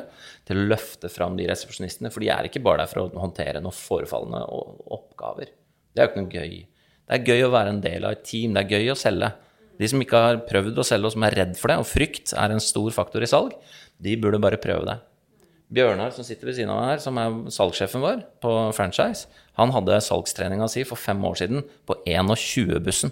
[0.48, 2.12] til å løfte fram de resepsjonistene.
[2.14, 4.44] For de er ikke bare der for å håndtere noen forefallende
[4.98, 5.52] oppgaver.
[5.92, 6.56] Det er jo ikke noe gøy.
[7.08, 8.56] Det er gøy å være en del av et team.
[8.56, 9.32] Det er gøy å selge.
[9.78, 12.34] De som ikke har prøvd å selge, og som er redd for det, og frykt
[12.34, 13.54] er en stor faktor i salg,
[14.02, 14.98] de burde bare prøve det.
[15.74, 19.28] Bjørnar, som sitter ved siden av meg her, som er salgssjefen vår på franchise,
[19.60, 23.12] han hadde salgstreninga si for fem år siden på 21-bussen.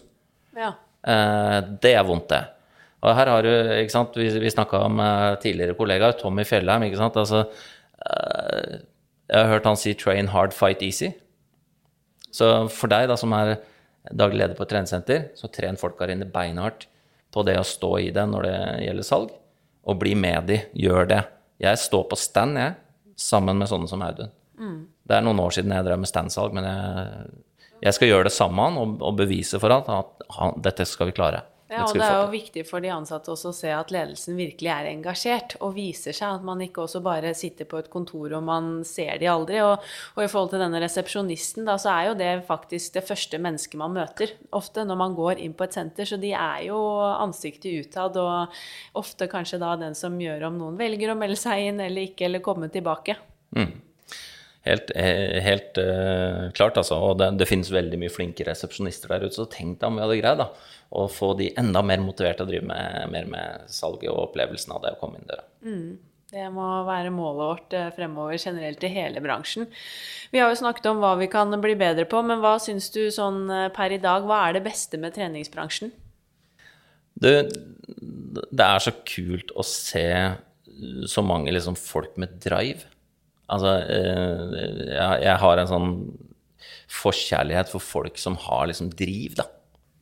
[0.55, 0.71] Ja.
[1.05, 2.41] Eh, det er vondt, det.
[3.05, 3.51] Og her har du,
[3.83, 6.87] ikke sant, Vi, vi snakka om uh, tidligere kollegaer, Tommy Fjellheim.
[6.87, 7.43] ikke sant, altså,
[8.01, 8.79] uh,
[9.29, 11.13] Jeg har hørt han si 'train hard, fight easy'.
[12.31, 13.57] Så for deg da, som er
[14.11, 16.87] daglig leder på et treningssenter, så tren folka dine beinhardt
[17.33, 19.31] på det å stå i det når det gjelder salg.
[19.85, 21.21] Og bli med de, gjør det.
[21.59, 22.75] Jeg står på stand, jeg,
[23.15, 24.31] sammen med sånne som Audun.
[24.59, 24.87] Mm.
[25.07, 27.29] Det er noen år siden jeg drev med standsalg, men jeg
[27.83, 31.17] jeg skal gjøre det sammen og, og bevise for han at han, dette skal vi
[31.17, 31.43] klare.
[31.65, 34.69] Ja, og det er jo viktig for de ansatte også å se at ledelsen virkelig
[34.69, 36.37] er engasjert og viser seg.
[36.37, 39.57] At man ikke også bare sitter på et kontor og man ser de aldri.
[39.65, 39.81] Og,
[40.13, 43.81] og i forhold til denne resepsjonisten, da, så er jo det faktisk det første mennesket
[43.81, 46.05] man møter ofte når man går inn på et senter.
[46.05, 50.77] Så de er jo ansiktet utad, og ofte kanskje da den som gjør om noen
[50.77, 53.17] velger å melde seg inn eller ikke, eller komme tilbake.
[53.57, 53.73] Mm.
[54.65, 56.97] Helt, eh, helt uh, klart, altså.
[56.97, 59.35] Og det, det, finnes veldig mye flinke resepsjonister der ute.
[59.37, 60.47] Så tenk deg om vi hadde greid da,
[60.89, 64.73] å få de enda mer motivert til å drive med, mer med salget og opplevelsen
[64.73, 65.45] av det å komme inn døra.
[65.65, 65.91] Mm.
[66.35, 69.69] Det må være målet vårt eh, fremover generelt i hele bransjen.
[70.33, 73.03] Vi har jo snakket om hva vi kan bli bedre på, men hva syns du
[73.13, 73.45] sånn
[73.77, 75.93] per i dag, hva er det beste med treningsbransjen?
[77.15, 77.29] Du,
[78.49, 80.09] det er så kult å se
[81.07, 82.89] så mange liksom, folk med drive.
[83.51, 85.91] Altså, eh, jeg, har en sånn
[86.91, 89.47] forkjærlighet for folk som har liksom driv, da.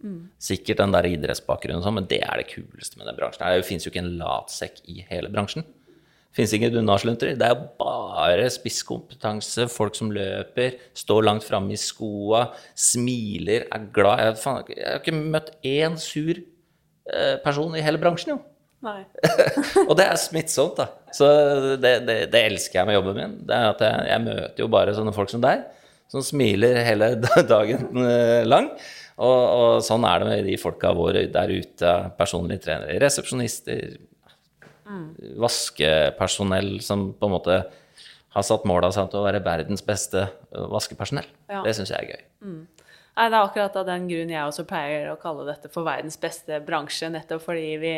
[0.04, 0.20] Mm.
[0.42, 3.44] Sikkert den der idrettsbakgrunnen, sånn, men det er det kuleste med den bransjen.
[3.44, 5.66] Det fins jo ikke en latsekk i hele bransjen.
[6.34, 7.38] Fins ingen unnasluntrere.
[7.38, 13.86] Det er jo bare spisskompetanse, folk som løper, står langt framme i skoa, smiler, er
[13.94, 14.24] glad.
[14.24, 18.42] Jeg, faen, jeg har ikke møtt én sur eh, person i hele bransjen, jo.
[19.88, 20.90] og det er smittsomt, da.
[21.14, 21.28] Så
[21.82, 23.38] det, det, det, elsker jeg med jobben min.
[23.48, 25.64] Det er at jeg, jeg, møter jo bare sånne folk som deg,
[26.12, 27.14] som smiler hele
[27.54, 28.72] dagen eh, lang.
[29.14, 31.94] Og, og sånn er det med de folka våre der ute.
[32.18, 33.96] Personlige trenere, resepsjonister,
[34.90, 35.08] mm.
[35.42, 37.62] vaskepersonell som på en måte
[38.34, 41.28] har satt mål av seg til å være verdens beste vaskepersonell.
[41.52, 41.62] Ja.
[41.66, 42.24] Det syns jeg er gøy.
[42.48, 42.62] Mm.
[43.14, 46.18] Nei, Det er akkurat av den grunn jeg også pleier å kalle dette for verdens
[46.18, 47.12] beste bransje.
[47.14, 47.94] Nettopp fordi vi,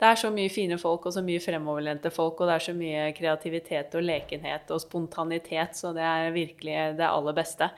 [0.00, 2.76] det er så mye fine folk og så mye fremoverlente folk, og det er så
[2.78, 7.68] mye kreativitet og lekenhet og spontanitet, så det er virkelig det aller beste.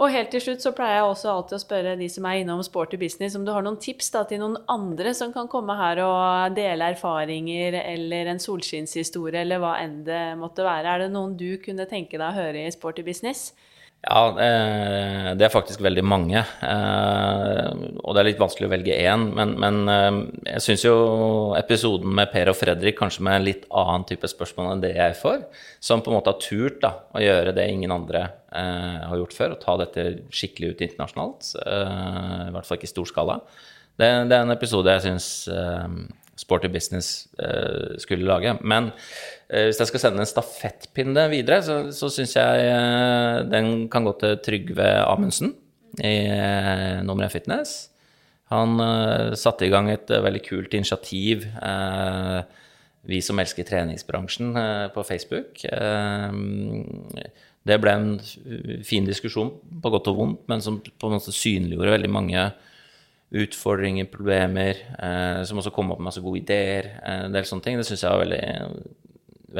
[0.00, 2.60] Og helt til slutt så pleier jeg også alltid å spørre de som er innom
[2.64, 6.00] Sporty business, om du har noen tips da, til noen andre som kan komme her
[6.04, 10.88] og dele erfaringer eller en solskinnshistorie eller hva enn det måtte være.
[10.88, 13.50] Er det noen du kunne tenke deg å høre i Sporty business?
[14.00, 16.40] Ja, eh, det er faktisk veldig mange.
[16.40, 17.66] Eh,
[18.00, 19.26] og det er litt vanskelig å velge én.
[19.36, 20.20] Men, men eh,
[20.54, 20.94] jeg syns jo
[21.58, 25.18] episoden med Per og Fredrik, kanskje med en litt annen type spørsmål enn det jeg
[25.20, 25.44] får,
[25.84, 29.52] som på en måte har turt da, å gjøre det ingen andre har gjort før,
[29.54, 33.36] og ta dette skikkelig ut internasjonalt, i hvert fall ikke i stor skala,
[33.94, 35.28] det, det er en episode jeg syns
[36.40, 38.56] Sporty Business uh, skulle lage.
[38.64, 43.88] Men uh, hvis jeg skal sende en stafettpinne videre, så, så syns jeg uh, den
[43.92, 45.54] kan gå til Trygve Amundsen
[46.00, 46.16] i
[47.04, 47.78] Nummer 1 Fitness.
[48.50, 48.78] Han
[49.38, 51.44] satte i gang et veldig kult initiativ,
[53.06, 54.54] Vi som elsker treningsbransjen,
[54.94, 55.62] på Facebook.
[57.66, 58.10] det ble en
[58.86, 62.48] fin diskusjon, på godt og vondt, men som på en måte synliggjorde veldig mange
[63.30, 66.90] utfordringer, problemer, eh, som også kom opp med masse gode ideer.
[66.98, 67.78] Eh, en del sånne ting.
[67.78, 68.42] Det syns jeg var veldig,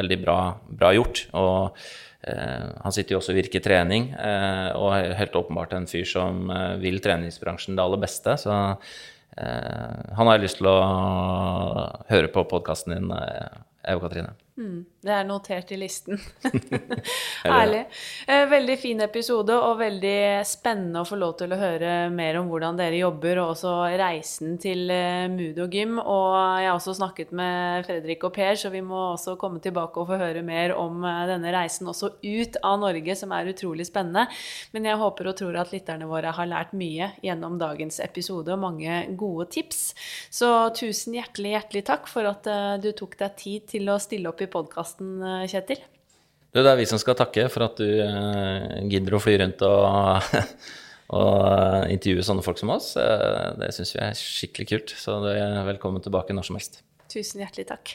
[0.00, 0.38] veldig bra,
[0.80, 1.22] bra, gjort.
[1.38, 1.78] Og
[2.26, 6.08] eh, han sitter jo også i Virke trening, eh, og er helt åpenbart en fyr
[6.08, 8.36] som eh, vil treningsbransjen det aller beste.
[8.40, 8.58] Så
[9.40, 10.80] han har jeg lyst til å
[12.10, 14.34] høre på podkasten din, Eva Katrine.
[14.58, 16.18] Mm, det er notert i listen.
[17.44, 17.84] Herlig.
[18.26, 22.50] Eh, veldig fin episode, og veldig spennende å få lov til å høre mer om
[22.50, 26.00] hvordan dere jobber, og også reisen til eh, Mudo Gym.
[26.02, 30.02] Og jeg har også snakket med Fredrik og Per, så vi må også komme tilbake
[30.02, 33.86] og få høre mer om eh, denne reisen også ut av Norge, som er utrolig
[33.88, 34.26] spennende.
[34.74, 38.64] Men jeg håper og tror at lytterne våre har lært mye gjennom dagens episode, og
[38.66, 39.92] mange gode tips.
[40.34, 42.50] Så tusen hjertelig, hjertelig takk for at
[42.82, 45.82] du tok deg tid til å stille opp i podkasten, eh, Kjetil.
[46.50, 49.62] Du, det er vi som skal takke for at du uh, gidder å fly rundt
[49.62, 50.32] og,
[51.20, 52.92] og uh, intervjue sånne folk som oss.
[52.98, 56.82] Det syns vi er skikkelig kult, så du er velkommen tilbake når som helst.
[57.10, 57.94] Tusen hjertelig takk.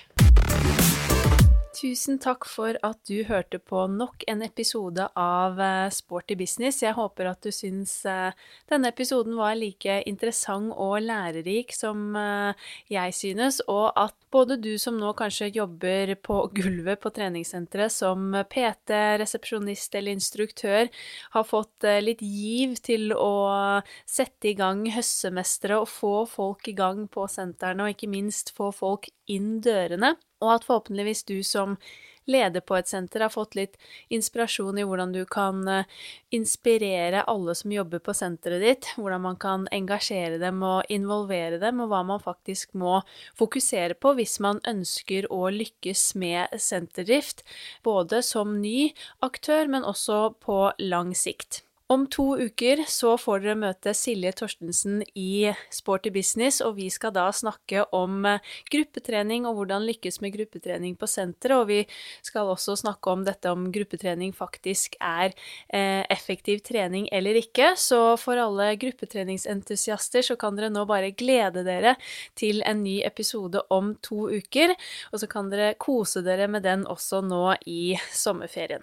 [1.75, 6.79] Tusen takk for at du hørte på nok en episode av eh, Sporty business.
[6.79, 8.31] Jeg håper at du syns eh,
[8.71, 14.77] denne episoden var like interessant og lærerik som eh, jeg synes, og at både du
[14.79, 20.87] som nå kanskje jobber på gulvet på treningssenteret som PT, resepsjonist eller instruktør,
[21.35, 27.03] har fått litt giv til å sette i gang høssemestere og få folk i gang
[27.11, 31.77] på sentrene, og ikke minst få folk inn dørene og at forhåpentligvis du som
[32.25, 33.75] leder på et senter har fått litt
[34.13, 35.89] inspirasjon i hvordan du kan eh,
[36.33, 41.83] inspirere alle som jobber på senteret ditt, hvordan man kan engasjere dem og involvere dem,
[41.83, 42.97] og hva man faktisk må
[43.37, 47.45] fokusere på hvis man ønsker å lykkes med senterdrift,
[47.85, 48.89] både som ny
[49.25, 51.64] aktør, men også på lang sikt.
[51.87, 57.11] Om to uker så får dere møte Silje Torstensen i Sporty Business, og vi skal
[57.13, 61.53] da snakke om eh, gruppetrening og hvordan lykkes med gruppetrening på senteret.
[61.59, 61.77] Og vi
[62.25, 65.29] skal også snakke om dette om gruppetrening faktisk er
[65.69, 67.75] eh, effektiv trening eller ikke.
[67.77, 71.93] Så for alle gruppetreningsentusiaster så kan dere nå bare glede dere
[72.33, 74.73] til en ny episode om to uker,
[75.13, 78.81] og så kan dere kose dere med den også nå i sommerferien.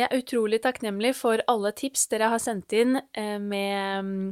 [0.00, 4.22] Jeg er utrolig takknemlig for alle tips dere har sendt inn eh, med mm,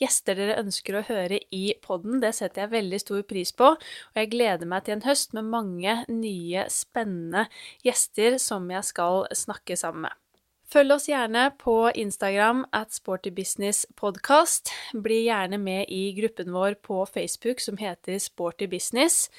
[0.00, 2.22] gjester dere ønsker å høre i podden.
[2.22, 5.50] Det setter jeg veldig stor pris på, og jeg gleder meg til en høst med
[5.52, 7.44] mange nye, spennende
[7.84, 10.16] gjester som jeg skal snakke sammen med.
[10.68, 14.68] Følg oss gjerne på Instagram at sportybusinesspodkast.
[15.00, 19.30] Bli gjerne med i gruppen vår på Facebook som heter Sporty Business.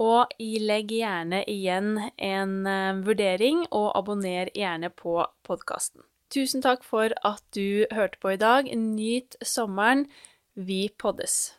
[0.00, 6.02] Og legg gjerne igjen en uh, vurdering, og abonner gjerne på podkasten.
[6.34, 8.66] Tusen takk for at du hørte på i dag.
[8.74, 10.08] Nyt sommeren.
[10.54, 11.54] Vi poddes.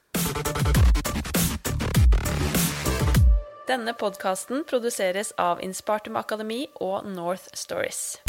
[3.67, 8.19] Denne podkasten produseres av Inspartum Akademi og North Stories.